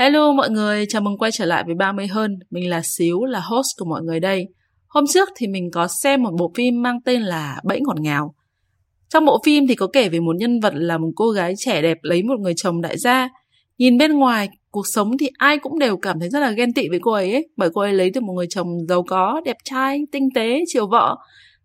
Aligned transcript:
Hello 0.00 0.32
mọi 0.32 0.50
người, 0.50 0.86
chào 0.88 1.02
mừng 1.02 1.18
quay 1.18 1.30
trở 1.30 1.44
lại 1.44 1.64
với 1.66 1.74
30 1.74 2.06
hơn. 2.06 2.38
Mình 2.50 2.70
là 2.70 2.82
Xíu, 2.84 3.24
là 3.24 3.40
host 3.40 3.66
của 3.78 3.84
mọi 3.84 4.02
người 4.02 4.20
đây. 4.20 4.48
Hôm 4.88 5.04
trước 5.06 5.28
thì 5.36 5.46
mình 5.46 5.70
có 5.72 5.88
xem 6.02 6.22
một 6.22 6.30
bộ 6.38 6.52
phim 6.54 6.82
mang 6.82 6.98
tên 7.04 7.22
là 7.22 7.60
Bẫy 7.64 7.80
ngọt 7.80 8.00
ngào. 8.00 8.34
Trong 9.08 9.24
bộ 9.24 9.40
phim 9.44 9.66
thì 9.66 9.74
có 9.74 9.86
kể 9.92 10.08
về 10.08 10.20
một 10.20 10.36
nhân 10.36 10.60
vật 10.60 10.72
là 10.76 10.98
một 10.98 11.10
cô 11.16 11.30
gái 11.30 11.54
trẻ 11.58 11.82
đẹp 11.82 11.98
lấy 12.02 12.22
một 12.22 12.40
người 12.40 12.52
chồng 12.56 12.80
đại 12.80 12.98
gia. 12.98 13.28
Nhìn 13.78 13.98
bên 13.98 14.12
ngoài 14.12 14.48
cuộc 14.70 14.86
sống 14.86 15.18
thì 15.18 15.28
ai 15.38 15.58
cũng 15.58 15.78
đều 15.78 15.96
cảm 15.96 16.20
thấy 16.20 16.28
rất 16.28 16.40
là 16.40 16.50
ghen 16.50 16.72
tị 16.72 16.88
với 16.88 16.98
cô 17.02 17.12
ấy, 17.12 17.32
ấy 17.32 17.48
bởi 17.56 17.70
cô 17.74 17.80
ấy 17.80 17.92
lấy 17.92 18.10
được 18.10 18.22
một 18.22 18.32
người 18.32 18.46
chồng 18.50 18.66
giàu 18.88 19.02
có, 19.02 19.40
đẹp 19.44 19.56
trai, 19.64 20.00
tinh 20.12 20.28
tế, 20.34 20.60
chiều 20.66 20.86
vợ. 20.88 21.16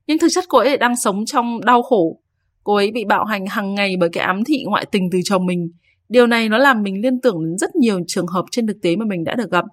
Nhưng 0.07 0.17
thực 0.17 0.29
chất 0.31 0.43
cô 0.49 0.57
ấy 0.57 0.77
đang 0.77 0.95
sống 1.03 1.25
trong 1.25 1.61
đau 1.65 1.81
khổ. 1.81 2.19
Cô 2.63 2.75
ấy 2.75 2.91
bị 2.91 3.05
bạo 3.05 3.25
hành 3.25 3.45
hàng 3.45 3.75
ngày 3.75 3.95
bởi 3.99 4.09
cái 4.13 4.25
ám 4.25 4.43
thị 4.43 4.63
ngoại 4.67 4.85
tình 4.91 5.09
từ 5.11 5.19
chồng 5.23 5.45
mình 5.45 5.69
Điều 6.09 6.27
này 6.27 6.49
nó 6.49 6.57
làm 6.57 6.83
mình 6.83 7.01
liên 7.01 7.21
tưởng 7.21 7.45
đến 7.45 7.57
rất 7.57 7.75
nhiều 7.75 7.99
trường 8.07 8.27
hợp 8.27 8.45
trên 8.51 8.67
thực 8.67 8.77
tế 8.81 8.95
mà 8.95 9.05
mình 9.05 9.23
đã 9.23 9.35
được 9.35 9.51
gặp 9.51 9.65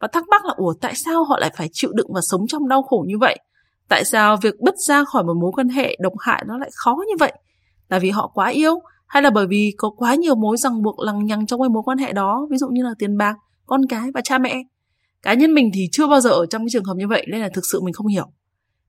và 0.00 0.08
thắc 0.12 0.28
mắc 0.28 0.44
là 0.44 0.54
ủa 0.56 0.74
tại 0.80 0.92
sao 0.94 1.24
họ 1.24 1.38
lại 1.38 1.52
phải 1.56 1.68
chịu 1.72 1.90
đựng 1.94 2.12
và 2.14 2.20
sống 2.20 2.46
trong 2.48 2.68
đau 2.68 2.82
khổ 2.82 3.04
như 3.08 3.18
vậy? 3.18 3.38
Tại 3.88 4.04
sao 4.04 4.36
việc 4.42 4.60
bứt 4.60 4.74
ra 4.78 5.04
khỏi 5.04 5.24
một 5.24 5.34
mối 5.40 5.52
quan 5.54 5.68
hệ 5.68 5.96
độc 6.00 6.12
hại 6.18 6.44
nó 6.46 6.58
lại 6.58 6.70
khó 6.74 6.96
như 7.06 7.14
vậy? 7.18 7.32
Là 7.88 7.98
vì 7.98 8.10
họ 8.10 8.30
quá 8.34 8.48
yêu 8.48 8.78
hay 9.06 9.22
là 9.22 9.30
bởi 9.30 9.46
vì 9.46 9.74
có 9.78 9.90
quá 9.90 10.14
nhiều 10.14 10.34
mối 10.34 10.56
ràng 10.56 10.82
buộc 10.82 10.98
lằng 10.98 11.26
nhằng 11.26 11.46
trong 11.46 11.60
cái 11.60 11.68
mối 11.68 11.82
quan 11.82 11.98
hệ 11.98 12.12
đó, 12.12 12.46
ví 12.50 12.56
dụ 12.56 12.68
như 12.68 12.82
là 12.82 12.94
tiền 12.98 13.16
bạc, 13.16 13.36
con 13.66 13.86
cái 13.86 14.10
và 14.14 14.20
cha 14.20 14.38
mẹ? 14.38 14.62
Cá 15.22 15.34
nhân 15.34 15.54
mình 15.54 15.70
thì 15.74 15.88
chưa 15.92 16.06
bao 16.06 16.20
giờ 16.20 16.30
ở 16.30 16.46
trong 16.46 16.62
cái 16.62 16.68
trường 16.70 16.84
hợp 16.84 16.94
như 16.96 17.08
vậy 17.08 17.26
nên 17.30 17.40
là 17.40 17.48
thực 17.48 17.64
sự 17.72 17.80
mình 17.80 17.94
không 17.94 18.06
hiểu. 18.06 18.26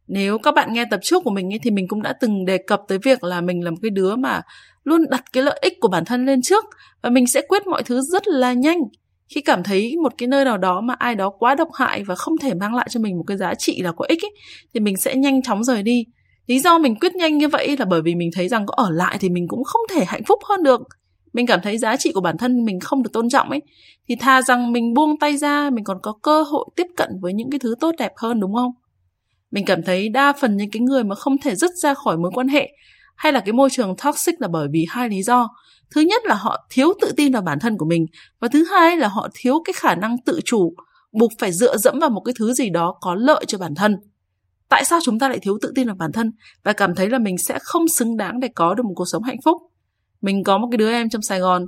Nếu 0.07 0.37
các 0.37 0.53
bạn 0.53 0.73
nghe 0.73 0.85
tập 0.91 0.99
trước 1.03 1.23
của 1.23 1.31
mình 1.31 1.53
ấy, 1.53 1.59
thì 1.63 1.71
mình 1.71 1.87
cũng 1.87 2.01
đã 2.01 2.13
từng 2.13 2.45
đề 2.45 2.57
cập 2.57 2.81
tới 2.87 2.97
việc 2.97 3.23
là 3.23 3.41
mình 3.41 3.63
là 3.63 3.71
một 3.71 3.77
cái 3.81 3.89
đứa 3.89 4.15
mà 4.15 4.41
luôn 4.83 5.01
đặt 5.09 5.23
cái 5.33 5.43
lợi 5.43 5.59
ích 5.61 5.73
của 5.79 5.87
bản 5.87 6.05
thân 6.05 6.25
lên 6.25 6.41
trước 6.41 6.65
và 7.01 7.09
mình 7.09 7.27
sẽ 7.27 7.41
quyết 7.47 7.67
mọi 7.67 7.83
thứ 7.83 8.01
rất 8.01 8.27
là 8.27 8.53
nhanh. 8.53 8.79
Khi 9.29 9.41
cảm 9.41 9.63
thấy 9.63 9.95
một 10.03 10.13
cái 10.17 10.27
nơi 10.27 10.45
nào 10.45 10.57
đó 10.57 10.81
mà 10.81 10.93
ai 10.93 11.15
đó 11.15 11.29
quá 11.29 11.55
độc 11.55 11.69
hại 11.73 12.03
và 12.03 12.15
không 12.15 12.37
thể 12.37 12.53
mang 12.53 12.75
lại 12.75 12.87
cho 12.89 12.99
mình 12.99 13.17
một 13.17 13.23
cái 13.27 13.37
giá 13.37 13.53
trị 13.53 13.81
là 13.81 13.91
có 13.91 14.05
ích 14.09 14.25
ấy, 14.25 14.31
thì 14.73 14.79
mình 14.79 14.97
sẽ 14.97 15.15
nhanh 15.15 15.41
chóng 15.41 15.63
rời 15.63 15.83
đi. 15.83 16.05
Lý 16.47 16.59
do 16.59 16.77
mình 16.77 16.99
quyết 16.99 17.15
nhanh 17.15 17.37
như 17.37 17.47
vậy 17.47 17.77
là 17.77 17.85
bởi 17.85 18.01
vì 18.01 18.15
mình 18.15 18.29
thấy 18.33 18.47
rằng 18.47 18.65
có 18.65 18.73
ở 18.83 18.89
lại 18.91 19.17
thì 19.19 19.29
mình 19.29 19.47
cũng 19.47 19.63
không 19.63 19.81
thể 19.89 20.05
hạnh 20.05 20.23
phúc 20.27 20.39
hơn 20.49 20.63
được. 20.63 20.81
Mình 21.33 21.47
cảm 21.47 21.59
thấy 21.63 21.77
giá 21.77 21.97
trị 21.97 22.11
của 22.11 22.21
bản 22.21 22.37
thân 22.37 22.65
mình 22.65 22.79
không 22.79 23.03
được 23.03 23.09
tôn 23.13 23.29
trọng 23.29 23.49
ấy 23.49 23.61
thì 24.09 24.15
thà 24.15 24.41
rằng 24.41 24.71
mình 24.71 24.93
buông 24.93 25.19
tay 25.19 25.37
ra 25.37 25.69
mình 25.69 25.83
còn 25.83 25.97
có 26.03 26.13
cơ 26.21 26.43
hội 26.43 26.65
tiếp 26.75 26.87
cận 26.97 27.09
với 27.21 27.33
những 27.33 27.49
cái 27.49 27.59
thứ 27.59 27.75
tốt 27.79 27.95
đẹp 27.97 28.11
hơn 28.17 28.39
đúng 28.39 28.53
không? 28.53 28.71
Mình 29.51 29.65
cảm 29.65 29.83
thấy 29.83 30.09
đa 30.09 30.33
phần 30.33 30.57
những 30.57 30.71
cái 30.71 30.81
người 30.81 31.03
mà 31.03 31.15
không 31.15 31.37
thể 31.37 31.55
dứt 31.55 31.71
ra 31.83 31.93
khỏi 31.93 32.17
mối 32.17 32.31
quan 32.33 32.47
hệ 32.47 32.69
hay 33.15 33.33
là 33.33 33.39
cái 33.39 33.53
môi 33.53 33.69
trường 33.71 33.95
toxic 34.05 34.41
là 34.41 34.47
bởi 34.47 34.67
vì 34.71 34.85
hai 34.89 35.09
lý 35.09 35.23
do. 35.23 35.49
Thứ 35.95 36.01
nhất 36.01 36.21
là 36.25 36.35
họ 36.35 36.67
thiếu 36.69 36.93
tự 37.01 37.11
tin 37.17 37.33
vào 37.33 37.41
bản 37.41 37.59
thân 37.59 37.77
của 37.77 37.85
mình 37.85 38.05
và 38.39 38.47
thứ 38.47 38.65
hai 38.71 38.97
là 38.97 39.07
họ 39.07 39.27
thiếu 39.33 39.61
cái 39.65 39.73
khả 39.73 39.95
năng 39.95 40.15
tự 40.25 40.39
chủ, 40.45 40.73
buộc 41.11 41.31
phải 41.39 41.51
dựa 41.51 41.77
dẫm 41.77 41.99
vào 41.99 42.09
một 42.09 42.21
cái 42.25 42.33
thứ 42.39 42.53
gì 42.53 42.69
đó 42.69 42.95
có 43.01 43.15
lợi 43.15 43.45
cho 43.47 43.57
bản 43.57 43.75
thân. 43.75 43.95
Tại 44.69 44.85
sao 44.85 44.99
chúng 45.03 45.19
ta 45.19 45.29
lại 45.29 45.39
thiếu 45.39 45.57
tự 45.61 45.71
tin 45.75 45.87
vào 45.87 45.95
bản 45.99 46.11
thân 46.11 46.31
và 46.63 46.73
cảm 46.73 46.95
thấy 46.95 47.09
là 47.09 47.19
mình 47.19 47.37
sẽ 47.37 47.59
không 47.61 47.87
xứng 47.87 48.17
đáng 48.17 48.39
để 48.39 48.47
có 48.55 48.73
được 48.73 48.83
một 48.85 48.93
cuộc 48.95 49.05
sống 49.05 49.23
hạnh 49.23 49.41
phúc? 49.45 49.57
Mình 50.21 50.43
có 50.43 50.57
một 50.57 50.67
cái 50.71 50.77
đứa 50.77 50.91
em 50.91 51.09
trong 51.09 51.21
Sài 51.21 51.39
Gòn, 51.39 51.65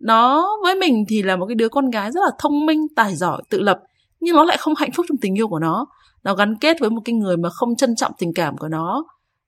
nó 0.00 0.48
với 0.62 0.74
mình 0.74 1.04
thì 1.08 1.22
là 1.22 1.36
một 1.36 1.46
cái 1.46 1.54
đứa 1.54 1.68
con 1.68 1.90
gái 1.90 2.12
rất 2.12 2.20
là 2.20 2.30
thông 2.38 2.66
minh, 2.66 2.86
tài 2.96 3.16
giỏi, 3.16 3.42
tự 3.50 3.60
lập, 3.60 3.78
nhưng 4.20 4.36
nó 4.36 4.44
lại 4.44 4.56
không 4.56 4.74
hạnh 4.74 4.90
phúc 4.94 5.06
trong 5.08 5.18
tình 5.20 5.38
yêu 5.38 5.48
của 5.48 5.58
nó. 5.58 5.86
Nó 6.26 6.34
gắn 6.34 6.56
kết 6.60 6.76
với 6.80 6.90
một 6.90 7.00
cái 7.04 7.14
người 7.14 7.36
mà 7.36 7.48
không 7.50 7.76
trân 7.76 7.96
trọng 7.96 8.12
tình 8.18 8.34
cảm 8.34 8.56
của 8.56 8.68
nó, 8.68 9.04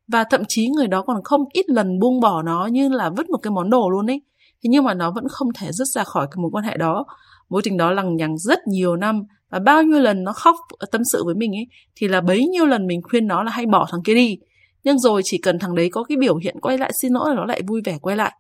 và 0.09 0.25
thậm 0.31 0.43
chí 0.49 0.69
người 0.69 0.87
đó 0.87 1.03
còn 1.03 1.23
không 1.25 1.45
ít 1.53 1.69
lần 1.69 1.99
buông 1.99 2.21
bỏ 2.21 2.43
nó 2.43 2.67
như 2.67 2.89
là 2.89 3.11
vứt 3.17 3.31
một 3.31 3.39
cái 3.43 3.51
món 3.51 3.71
đồ 3.71 3.91
luôn 3.91 4.11
ấy. 4.11 4.23
Thế 4.41 4.69
nhưng 4.71 4.85
mà 4.85 4.95
nó 4.95 5.11
vẫn 5.11 5.25
không 5.29 5.49
thể 5.59 5.73
dứt 5.73 5.85
ra 5.85 6.05
khỏi 6.05 6.27
cái 6.31 6.37
mối 6.43 6.51
quan 6.55 6.65
hệ 6.65 6.77
đó. 6.77 7.07
Mối 7.49 7.63
tình 7.65 7.77
đó 7.77 7.93
lằng 7.93 8.17
nhằng 8.17 8.39
rất 8.39 8.59
nhiều 8.69 8.97
năm 8.97 9.23
và 9.51 9.59
bao 9.59 9.83
nhiêu 9.83 10.01
lần 10.01 10.25
nó 10.25 10.33
khóc 10.33 10.57
tâm 10.93 11.05
sự 11.13 11.25
với 11.25 11.35
mình 11.35 11.53
ấy 11.57 11.67
thì 11.97 12.09
là 12.09 12.21
bấy 12.21 12.47
nhiêu 12.47 12.67
lần 12.67 12.87
mình 12.87 13.03
khuyên 13.03 13.27
nó 13.27 13.43
là 13.43 13.53
hay 13.53 13.67
bỏ 13.67 13.87
thằng 13.91 14.03
kia 14.03 14.15
đi. 14.15 14.39
Nhưng 14.85 14.99
rồi 14.99 15.23
chỉ 15.25 15.39
cần 15.39 15.59
thằng 15.59 15.75
đấy 15.75 15.89
có 15.93 16.03
cái 16.03 16.17
biểu 16.17 16.37
hiện 16.37 16.61
quay 16.61 16.79
lại 16.79 16.93
xin 17.03 17.13
lỗi 17.13 17.29
là 17.29 17.35
nó 17.35 17.45
lại 17.45 17.63
vui 17.67 17.81
vẻ 17.85 17.99
quay 18.03 18.17
lại. 18.17 18.33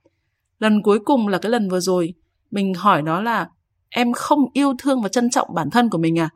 Lần 0.59 0.83
cuối 0.83 0.99
cùng 1.05 1.29
là 1.29 1.39
cái 1.39 1.51
lần 1.51 1.69
vừa 1.69 1.81
rồi 1.81 2.15
mình 2.51 2.75
hỏi 2.75 3.03
nó 3.03 3.23
là 3.23 3.49
em 3.91 4.13
không 4.13 4.41
yêu 4.53 4.75
thương 4.79 5.03
và 5.03 5.09
trân 5.09 5.31
trọng 5.31 5.55
bản 5.55 5.71
thân 5.71 5.91
của 5.91 5.99
mình 5.99 6.19
à? 6.19 6.31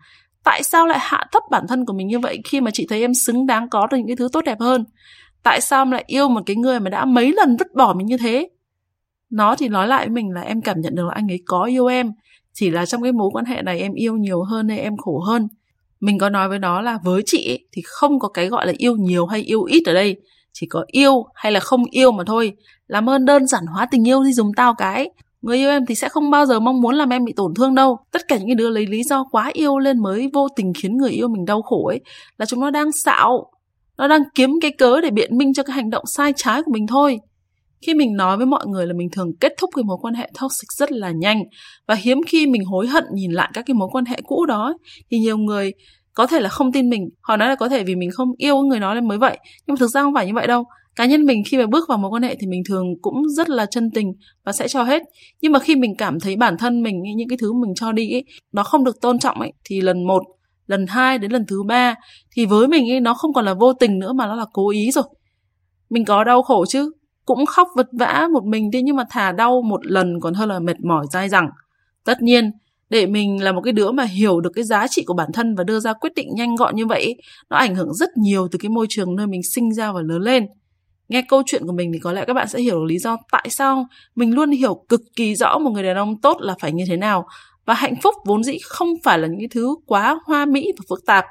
Tại 0.44 0.62
sao 0.62 0.86
lại 0.86 0.98
hạ 1.00 1.24
thấp 1.32 1.42
bản 1.50 1.66
thân 1.68 1.86
của 1.86 1.92
mình 1.92 2.06
như 2.06 2.18
vậy 2.18 2.40
khi 2.44 2.60
mà 2.60 2.70
chị 2.70 2.86
thấy 2.88 3.00
em 3.00 3.14
xứng 3.14 3.46
đáng 3.46 3.68
có 3.68 3.86
được 3.86 3.96
những 3.96 4.06
cái 4.06 4.16
thứ 4.16 4.28
tốt 4.32 4.40
đẹp 4.44 4.60
hơn? 4.60 4.84
Tại 5.42 5.60
sao 5.60 5.82
em 5.82 5.90
lại 5.90 6.04
yêu 6.06 6.28
một 6.28 6.40
cái 6.46 6.56
người 6.56 6.80
mà 6.80 6.90
đã 6.90 7.04
mấy 7.04 7.32
lần 7.32 7.56
vứt 7.56 7.74
bỏ 7.74 7.94
mình 7.96 8.06
như 8.06 8.16
thế? 8.16 8.48
Nó 9.30 9.54
thì 9.56 9.68
nói 9.68 9.88
lại 9.88 10.06
với 10.06 10.14
mình 10.14 10.30
là 10.30 10.40
em 10.40 10.60
cảm 10.60 10.80
nhận 10.80 10.94
được 10.94 11.06
là 11.06 11.14
anh 11.14 11.32
ấy 11.32 11.42
có 11.46 11.64
yêu 11.64 11.86
em. 11.86 12.12
Chỉ 12.52 12.70
là 12.70 12.86
trong 12.86 13.02
cái 13.02 13.12
mối 13.12 13.30
quan 13.32 13.44
hệ 13.44 13.62
này 13.62 13.80
em 13.80 13.92
yêu 13.94 14.16
nhiều 14.16 14.42
hơn 14.42 14.68
hay 14.68 14.78
em 14.78 14.96
khổ 14.96 15.18
hơn. 15.18 15.48
Mình 16.00 16.18
có 16.18 16.28
nói 16.28 16.48
với 16.48 16.58
nó 16.58 16.80
là 16.80 16.98
với 17.04 17.22
chị 17.26 17.50
ấy, 17.50 17.66
thì 17.72 17.82
không 17.84 18.18
có 18.18 18.28
cái 18.28 18.48
gọi 18.48 18.66
là 18.66 18.72
yêu 18.76 18.96
nhiều 18.96 19.26
hay 19.26 19.40
yêu 19.40 19.62
ít 19.62 19.82
ở 19.86 19.94
đây. 19.94 20.16
Chỉ 20.52 20.66
có 20.66 20.84
yêu 20.86 21.24
hay 21.34 21.52
là 21.52 21.60
không 21.60 21.84
yêu 21.90 22.12
mà 22.12 22.24
thôi. 22.26 22.52
Làm 22.86 23.08
ơn 23.08 23.24
đơn 23.24 23.46
giản 23.46 23.66
hóa 23.66 23.86
tình 23.90 24.08
yêu 24.08 24.22
đi 24.22 24.32
dùng 24.32 24.52
tao 24.56 24.74
cái 24.74 25.10
người 25.42 25.56
yêu 25.56 25.70
em 25.70 25.86
thì 25.86 25.94
sẽ 25.94 26.08
không 26.08 26.30
bao 26.30 26.46
giờ 26.46 26.60
mong 26.60 26.80
muốn 26.80 26.94
làm 26.94 27.08
em 27.08 27.24
bị 27.24 27.32
tổn 27.36 27.54
thương 27.54 27.74
đâu. 27.74 27.98
Tất 28.12 28.28
cả 28.28 28.36
những 28.36 28.48
cái 28.48 28.54
đứa 28.54 28.70
lấy 28.70 28.86
lý 28.86 29.02
do 29.02 29.24
quá 29.30 29.50
yêu 29.52 29.78
lên 29.78 29.98
mới 29.98 30.30
vô 30.32 30.48
tình 30.56 30.72
khiến 30.74 30.96
người 30.96 31.10
yêu 31.10 31.28
mình 31.28 31.44
đau 31.44 31.62
khổ 31.62 31.86
ấy, 31.86 32.00
là 32.38 32.46
chúng 32.46 32.60
nó 32.60 32.70
đang 32.70 32.92
xạo. 32.92 33.50
Nó 33.98 34.08
đang 34.08 34.22
kiếm 34.34 34.50
cái 34.60 34.70
cớ 34.70 35.00
để 35.00 35.10
biện 35.10 35.38
minh 35.38 35.54
cho 35.54 35.62
cái 35.62 35.76
hành 35.76 35.90
động 35.90 36.04
sai 36.06 36.32
trái 36.36 36.62
của 36.62 36.72
mình 36.72 36.86
thôi. 36.86 37.18
Khi 37.86 37.94
mình 37.94 38.16
nói 38.16 38.36
với 38.36 38.46
mọi 38.46 38.66
người 38.66 38.86
là 38.86 38.92
mình 38.96 39.08
thường 39.12 39.36
kết 39.40 39.52
thúc 39.58 39.70
cái 39.76 39.82
mối 39.82 39.96
quan 40.00 40.14
hệ 40.14 40.30
toxic 40.40 40.72
rất 40.78 40.92
là 40.92 41.10
nhanh. 41.10 41.42
Và 41.86 41.94
hiếm 41.94 42.20
khi 42.26 42.46
mình 42.46 42.64
hối 42.64 42.86
hận 42.86 43.04
nhìn 43.14 43.32
lại 43.32 43.50
các 43.54 43.64
cái 43.66 43.74
mối 43.74 43.88
quan 43.92 44.04
hệ 44.04 44.20
cũ 44.26 44.46
đó 44.46 44.74
thì 45.10 45.18
nhiều 45.18 45.38
người 45.38 45.72
có 46.14 46.26
thể 46.26 46.40
là 46.40 46.48
không 46.48 46.72
tin 46.72 46.90
mình. 46.90 47.08
Họ 47.20 47.36
nói 47.36 47.48
là 47.48 47.54
có 47.54 47.68
thể 47.68 47.84
vì 47.84 47.94
mình 47.94 48.10
không 48.10 48.28
yêu 48.36 48.56
người 48.56 48.80
nói 48.80 48.94
nên 48.94 49.08
mới 49.08 49.18
vậy. 49.18 49.38
Nhưng 49.66 49.74
mà 49.74 49.76
thực 49.80 49.90
ra 49.90 50.02
không 50.02 50.14
phải 50.14 50.26
như 50.26 50.32
vậy 50.34 50.46
đâu 50.46 50.64
cá 50.96 51.06
nhân 51.06 51.24
mình 51.24 51.42
khi 51.50 51.58
mà 51.58 51.66
bước 51.66 51.88
vào 51.88 51.98
mối 51.98 52.10
quan 52.10 52.22
hệ 52.22 52.36
thì 52.40 52.46
mình 52.46 52.62
thường 52.68 52.86
cũng 53.02 53.28
rất 53.28 53.50
là 53.50 53.66
chân 53.66 53.90
tình 53.90 54.12
và 54.44 54.52
sẽ 54.52 54.68
cho 54.68 54.82
hết. 54.82 55.02
Nhưng 55.40 55.52
mà 55.52 55.58
khi 55.58 55.76
mình 55.76 55.94
cảm 55.98 56.20
thấy 56.20 56.36
bản 56.36 56.56
thân 56.58 56.82
mình 56.82 57.02
những 57.16 57.28
cái 57.28 57.38
thứ 57.40 57.52
mình 57.52 57.74
cho 57.74 57.92
đi 57.92 58.12
ấy, 58.12 58.24
nó 58.52 58.62
không 58.62 58.84
được 58.84 59.00
tôn 59.00 59.18
trọng 59.18 59.40
ấy 59.40 59.52
thì 59.64 59.80
lần 59.80 60.06
một 60.06 60.22
lần 60.66 60.86
hai 60.86 61.18
đến 61.18 61.32
lần 61.32 61.46
thứ 61.46 61.62
ba 61.62 61.94
thì 62.36 62.46
với 62.46 62.68
mình 62.68 62.90
ấy 62.90 63.00
nó 63.00 63.14
không 63.14 63.32
còn 63.32 63.44
là 63.44 63.54
vô 63.54 63.72
tình 63.72 63.98
nữa 63.98 64.12
mà 64.12 64.26
nó 64.26 64.34
là 64.34 64.44
cố 64.52 64.70
ý 64.70 64.90
rồi. 64.90 65.04
Mình 65.90 66.04
có 66.04 66.24
đau 66.24 66.42
khổ 66.42 66.64
chứ? 66.66 66.92
Cũng 67.24 67.46
khóc 67.46 67.68
vật 67.76 67.86
vã 67.98 68.28
một 68.32 68.44
mình 68.44 68.70
đi 68.70 68.82
nhưng 68.82 68.96
mà 68.96 69.04
thà 69.10 69.32
đau 69.32 69.62
một 69.62 69.86
lần 69.86 70.20
còn 70.20 70.34
hơn 70.34 70.48
là 70.48 70.58
mệt 70.58 70.80
mỏi 70.80 71.06
dai 71.12 71.28
dẳng. 71.28 71.48
Tất 72.04 72.22
nhiên 72.22 72.50
để 72.90 73.06
mình 73.06 73.42
là 73.42 73.52
một 73.52 73.60
cái 73.64 73.72
đứa 73.72 73.90
mà 73.90 74.04
hiểu 74.04 74.40
được 74.40 74.50
cái 74.54 74.64
giá 74.64 74.86
trị 74.90 75.04
của 75.06 75.14
bản 75.14 75.28
thân 75.34 75.54
và 75.54 75.64
đưa 75.64 75.80
ra 75.80 75.92
quyết 75.92 76.10
định 76.16 76.28
nhanh 76.34 76.54
gọn 76.54 76.76
như 76.76 76.86
vậy 76.86 77.16
nó 77.50 77.56
ảnh 77.56 77.74
hưởng 77.74 77.94
rất 77.94 78.08
nhiều 78.16 78.48
từ 78.50 78.58
cái 78.62 78.70
môi 78.70 78.86
trường 78.88 79.16
nơi 79.16 79.26
mình 79.26 79.42
sinh 79.42 79.72
ra 79.72 79.92
và 79.92 80.00
lớn 80.00 80.22
lên 80.22 80.46
nghe 81.12 81.22
câu 81.28 81.42
chuyện 81.46 81.66
của 81.66 81.72
mình 81.72 81.92
thì 81.92 81.98
có 81.98 82.12
lẽ 82.12 82.24
các 82.24 82.34
bạn 82.34 82.48
sẽ 82.48 82.60
hiểu 82.60 82.74
được 82.74 82.84
lý 82.84 82.98
do 82.98 83.16
tại 83.32 83.46
sao 83.50 83.86
mình 84.14 84.34
luôn 84.34 84.50
hiểu 84.50 84.84
cực 84.88 85.00
kỳ 85.16 85.34
rõ 85.34 85.58
một 85.58 85.70
người 85.70 85.82
đàn 85.82 85.96
ông 85.96 86.20
tốt 86.20 86.36
là 86.40 86.54
phải 86.60 86.72
như 86.72 86.84
thế 86.88 86.96
nào. 86.96 87.26
Và 87.66 87.74
hạnh 87.74 87.94
phúc 88.02 88.14
vốn 88.26 88.44
dĩ 88.44 88.58
không 88.64 88.88
phải 89.04 89.18
là 89.18 89.26
những 89.26 89.38
cái 89.38 89.48
thứ 89.50 89.74
quá 89.86 90.20
hoa 90.26 90.46
mỹ 90.46 90.72
và 90.78 90.84
phức 90.88 91.06
tạp. 91.06 91.24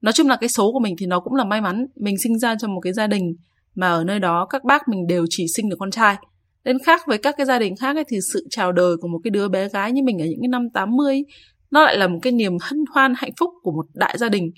Nói 0.00 0.12
chung 0.12 0.28
là 0.28 0.36
cái 0.36 0.48
số 0.48 0.72
của 0.72 0.80
mình 0.80 0.94
thì 0.98 1.06
nó 1.06 1.20
cũng 1.20 1.34
là 1.34 1.44
may 1.44 1.60
mắn. 1.60 1.86
Mình 1.96 2.18
sinh 2.18 2.38
ra 2.38 2.54
trong 2.60 2.74
một 2.74 2.80
cái 2.80 2.92
gia 2.92 3.06
đình 3.06 3.34
mà 3.74 3.88
ở 3.88 4.04
nơi 4.04 4.18
đó 4.18 4.46
các 4.50 4.64
bác 4.64 4.88
mình 4.88 5.06
đều 5.06 5.24
chỉ 5.30 5.46
sinh 5.56 5.68
được 5.68 5.76
con 5.78 5.90
trai. 5.90 6.16
Nên 6.64 6.78
khác 6.78 7.02
với 7.06 7.18
các 7.18 7.34
cái 7.38 7.46
gia 7.46 7.58
đình 7.58 7.76
khác 7.76 7.96
ấy, 7.96 8.04
thì 8.08 8.18
sự 8.32 8.46
chào 8.50 8.72
đời 8.72 8.96
của 9.00 9.08
một 9.08 9.18
cái 9.24 9.30
đứa 9.30 9.48
bé 9.48 9.68
gái 9.68 9.92
như 9.92 10.02
mình 10.02 10.18
ở 10.18 10.24
những 10.24 10.40
cái 10.40 10.48
năm 10.48 10.70
80 10.74 11.22
nó 11.70 11.82
lại 11.82 11.96
là 11.96 12.08
một 12.08 12.18
cái 12.22 12.32
niềm 12.32 12.52
hân 12.60 12.84
hoan 12.94 13.14
hạnh 13.16 13.30
phúc 13.40 13.50
của 13.62 13.72
một 13.72 13.86
đại 13.94 14.18
gia 14.18 14.28
đình. 14.28 14.50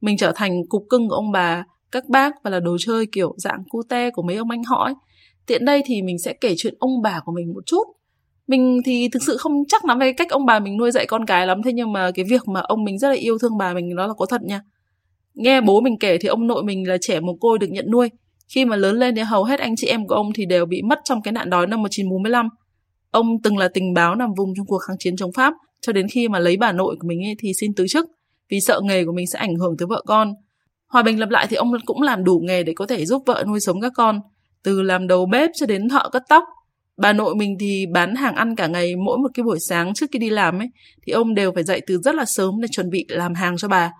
Mình 0.00 0.16
trở 0.16 0.32
thành 0.36 0.52
cục 0.68 0.82
cưng 0.90 1.08
của 1.08 1.14
ông 1.14 1.32
bà 1.32 1.64
các 1.92 2.08
bác 2.08 2.42
và 2.44 2.50
là 2.50 2.60
đồ 2.60 2.76
chơi 2.80 3.06
kiểu 3.12 3.34
dạng 3.36 3.62
cute 3.70 4.10
của 4.10 4.22
mấy 4.22 4.36
ông 4.36 4.50
anh 4.50 4.64
họ 4.64 4.84
ấy. 4.84 4.94
tiện 5.46 5.64
đây 5.64 5.82
thì 5.86 6.02
mình 6.02 6.18
sẽ 6.18 6.32
kể 6.32 6.54
chuyện 6.56 6.74
ông 6.78 7.02
bà 7.02 7.20
của 7.24 7.32
mình 7.32 7.52
một 7.54 7.66
chút. 7.66 7.82
Mình 8.46 8.80
thì 8.84 9.08
thực 9.08 9.22
sự 9.22 9.36
không 9.36 9.64
chắc 9.68 9.84
lắm 9.84 9.98
về 9.98 10.12
cách 10.12 10.30
ông 10.30 10.46
bà 10.46 10.58
mình 10.58 10.76
nuôi 10.76 10.90
dạy 10.90 11.06
con 11.06 11.26
cái 11.26 11.46
lắm, 11.46 11.62
thế 11.62 11.72
nhưng 11.72 11.92
mà 11.92 12.10
cái 12.10 12.24
việc 12.24 12.48
mà 12.48 12.60
ông 12.60 12.84
mình 12.84 12.98
rất 12.98 13.08
là 13.08 13.14
yêu 13.14 13.38
thương 13.38 13.58
bà 13.58 13.74
mình 13.74 13.88
nó 13.94 14.06
là 14.06 14.14
có 14.14 14.26
thật 14.26 14.42
nha. 14.42 14.62
Nghe 15.34 15.60
bố 15.60 15.80
mình 15.80 15.98
kể 15.98 16.18
thì 16.18 16.28
ông 16.28 16.46
nội 16.46 16.62
mình 16.62 16.88
là 16.88 16.96
trẻ 17.00 17.20
mồ 17.20 17.34
côi 17.34 17.58
được 17.58 17.70
nhận 17.70 17.90
nuôi. 17.90 18.10
Khi 18.48 18.64
mà 18.64 18.76
lớn 18.76 18.96
lên 18.96 19.14
thì 19.14 19.22
hầu 19.22 19.44
hết 19.44 19.60
anh 19.60 19.76
chị 19.76 19.86
em 19.86 20.06
của 20.06 20.14
ông 20.14 20.32
thì 20.34 20.46
đều 20.46 20.66
bị 20.66 20.82
mất 20.82 20.98
trong 21.04 21.22
cái 21.22 21.32
nạn 21.32 21.50
đói 21.50 21.66
năm 21.66 21.82
1945 21.82 22.48
ông 23.10 23.42
từng 23.42 23.56
là 23.56 23.68
tình 23.68 23.94
báo 23.94 24.14
nằm 24.14 24.34
vùng 24.34 24.54
trong 24.56 24.66
cuộc 24.66 24.78
kháng 24.78 24.96
chiến 24.98 25.16
chống 25.16 25.32
Pháp. 25.32 25.54
Cho 25.80 25.92
đến 25.92 26.08
khi 26.08 26.28
mà 26.28 26.38
lấy 26.38 26.56
bà 26.56 26.72
nội 26.72 26.96
của 27.00 27.08
mình 27.08 27.24
ấy 27.24 27.36
thì 27.38 27.52
xin 27.60 27.74
từ 27.74 27.86
chức. 27.88 28.06
Vì 28.48 28.60
sợ 28.60 28.80
nghề 28.84 29.04
của 29.04 29.12
mình 29.12 29.26
sẽ 29.26 29.38
ảnh 29.38 29.54
hưởng 29.54 29.76
tới 29.78 29.86
vợ 29.86 30.02
con 30.06 30.34
hòa 30.88 31.02
bình 31.02 31.20
lập 31.20 31.28
lại 31.28 31.46
thì 31.50 31.56
ông 31.56 31.72
cũng 31.86 32.02
làm 32.02 32.24
đủ 32.24 32.40
nghề 32.44 32.62
để 32.62 32.72
có 32.76 32.86
thể 32.86 33.06
giúp 33.06 33.22
vợ 33.26 33.44
nuôi 33.46 33.60
sống 33.60 33.80
các 33.80 33.92
con, 33.96 34.20
từ 34.62 34.82
làm 34.82 35.06
đầu 35.06 35.26
bếp 35.26 35.50
cho 35.54 35.66
đến 35.66 35.88
thợ 35.88 36.08
cắt 36.12 36.22
tóc. 36.28 36.44
Bà 36.96 37.12
nội 37.12 37.34
mình 37.34 37.56
thì 37.60 37.86
bán 37.92 38.14
hàng 38.14 38.34
ăn 38.34 38.56
cả 38.56 38.66
ngày, 38.66 38.96
mỗi 38.96 39.18
một 39.18 39.28
cái 39.34 39.44
buổi 39.44 39.58
sáng 39.60 39.94
trước 39.94 40.06
khi 40.12 40.18
đi 40.18 40.30
làm 40.30 40.58
ấy, 40.58 40.68
thì 41.06 41.12
ông 41.12 41.34
đều 41.34 41.52
phải 41.52 41.64
dậy 41.64 41.80
từ 41.86 41.98
rất 41.98 42.14
là 42.14 42.24
sớm 42.24 42.60
để 42.60 42.68
chuẩn 42.70 42.90
bị 42.90 43.06
làm 43.08 43.34
hàng 43.34 43.56
cho 43.56 43.68
bà. 43.68 43.92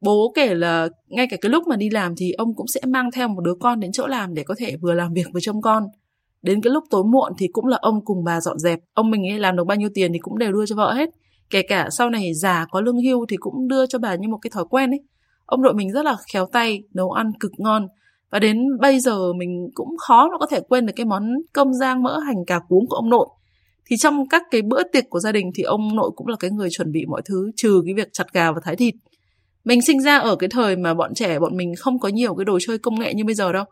Bố 0.00 0.32
kể 0.34 0.54
là 0.54 0.88
ngay 1.06 1.26
cả 1.30 1.36
cái 1.40 1.50
lúc 1.50 1.66
mà 1.66 1.76
đi 1.76 1.90
làm 1.90 2.14
thì 2.16 2.32
ông 2.32 2.54
cũng 2.54 2.66
sẽ 2.66 2.80
mang 2.86 3.10
theo 3.10 3.28
một 3.28 3.40
đứa 3.40 3.54
con 3.60 3.80
đến 3.80 3.92
chỗ 3.92 4.06
làm 4.06 4.34
để 4.34 4.42
có 4.42 4.54
thể 4.58 4.76
vừa 4.76 4.94
làm 4.94 5.12
việc 5.12 5.26
vừa 5.34 5.40
trông 5.40 5.62
con. 5.62 5.84
Đến 6.42 6.60
cái 6.60 6.72
lúc 6.72 6.84
tối 6.90 7.04
muộn 7.04 7.32
thì 7.38 7.48
cũng 7.52 7.66
là 7.66 7.78
ông 7.80 8.04
cùng 8.04 8.24
bà 8.24 8.40
dọn 8.40 8.58
dẹp. 8.58 8.78
Ông 8.94 9.10
mình 9.10 9.26
ấy 9.30 9.38
làm 9.38 9.56
được 9.56 9.64
bao 9.64 9.76
nhiêu 9.76 9.88
tiền 9.94 10.12
thì 10.12 10.18
cũng 10.18 10.38
đều 10.38 10.52
đưa 10.52 10.66
cho 10.66 10.76
vợ 10.76 10.92
hết. 10.92 11.08
Kể 11.50 11.62
cả 11.62 11.88
sau 11.90 12.10
này 12.10 12.34
già 12.34 12.66
có 12.70 12.80
lương 12.80 13.02
hưu 13.02 13.26
thì 13.26 13.36
cũng 13.36 13.68
đưa 13.68 13.86
cho 13.86 13.98
bà 13.98 14.14
như 14.14 14.28
một 14.28 14.38
cái 14.42 14.50
thói 14.50 14.64
quen 14.70 14.90
ấy 14.90 15.00
ông 15.46 15.62
nội 15.62 15.74
mình 15.74 15.92
rất 15.92 16.04
là 16.04 16.16
khéo 16.32 16.46
tay, 16.52 16.82
nấu 16.94 17.10
ăn 17.10 17.30
cực 17.40 17.52
ngon. 17.58 17.86
Và 18.30 18.38
đến 18.38 18.58
bây 18.80 19.00
giờ 19.00 19.32
mình 19.32 19.68
cũng 19.74 19.96
khó 20.06 20.28
mà 20.32 20.38
có 20.38 20.46
thể 20.46 20.60
quên 20.68 20.86
được 20.86 20.92
cái 20.96 21.06
món 21.06 21.22
cơm 21.52 21.72
rang 21.72 22.02
mỡ 22.02 22.18
hành 22.18 22.44
cà 22.46 22.60
cuống 22.68 22.86
của 22.88 22.96
ông 22.96 23.10
nội. 23.10 23.26
Thì 23.86 23.96
trong 23.96 24.28
các 24.28 24.42
cái 24.50 24.62
bữa 24.62 24.82
tiệc 24.92 25.04
của 25.10 25.20
gia 25.20 25.32
đình 25.32 25.50
thì 25.54 25.62
ông 25.62 25.96
nội 25.96 26.10
cũng 26.16 26.26
là 26.26 26.36
cái 26.40 26.50
người 26.50 26.68
chuẩn 26.70 26.92
bị 26.92 27.00
mọi 27.08 27.22
thứ, 27.24 27.50
trừ 27.56 27.82
cái 27.84 27.94
việc 27.94 28.08
chặt 28.12 28.32
gà 28.32 28.52
và 28.52 28.60
thái 28.64 28.76
thịt. 28.76 28.94
Mình 29.64 29.82
sinh 29.82 30.02
ra 30.02 30.18
ở 30.18 30.36
cái 30.36 30.48
thời 30.52 30.76
mà 30.76 30.94
bọn 30.94 31.14
trẻ 31.14 31.38
bọn 31.38 31.56
mình 31.56 31.74
không 31.78 31.98
có 31.98 32.08
nhiều 32.08 32.34
cái 32.34 32.44
đồ 32.44 32.58
chơi 32.66 32.78
công 32.78 33.00
nghệ 33.00 33.14
như 33.14 33.24
bây 33.24 33.34
giờ 33.34 33.52
đâu. 33.52 33.64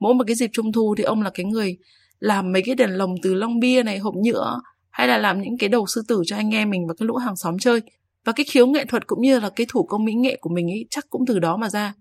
Mỗi 0.00 0.14
một 0.14 0.24
cái 0.26 0.36
dịp 0.36 0.50
trung 0.52 0.72
thu 0.72 0.94
thì 0.98 1.04
ông 1.04 1.22
là 1.22 1.30
cái 1.30 1.46
người 1.46 1.76
làm 2.18 2.52
mấy 2.52 2.62
cái 2.62 2.74
đèn 2.74 2.90
lồng 2.90 3.14
từ 3.22 3.34
lông 3.34 3.58
bia 3.60 3.82
này, 3.82 3.98
hộp 3.98 4.14
nhựa, 4.14 4.60
hay 4.90 5.08
là 5.08 5.18
làm 5.18 5.42
những 5.42 5.58
cái 5.58 5.68
đầu 5.68 5.86
sư 5.86 6.02
tử 6.08 6.22
cho 6.26 6.36
anh 6.36 6.54
em 6.54 6.70
mình 6.70 6.86
và 6.88 6.94
cái 6.98 7.06
lũ 7.06 7.16
hàng 7.16 7.36
xóm 7.36 7.58
chơi 7.58 7.80
và 8.24 8.32
cái 8.32 8.46
khiếu 8.50 8.66
nghệ 8.66 8.84
thuật 8.84 9.06
cũng 9.06 9.20
như 9.22 9.40
là 9.40 9.50
cái 9.50 9.66
thủ 9.70 9.84
công 9.84 10.04
mỹ 10.04 10.12
nghệ 10.12 10.38
của 10.40 10.50
mình 10.50 10.70
ấy 10.70 10.86
chắc 10.90 11.10
cũng 11.10 11.26
từ 11.26 11.38
đó 11.38 11.56
mà 11.56 11.70
ra. 11.70 11.94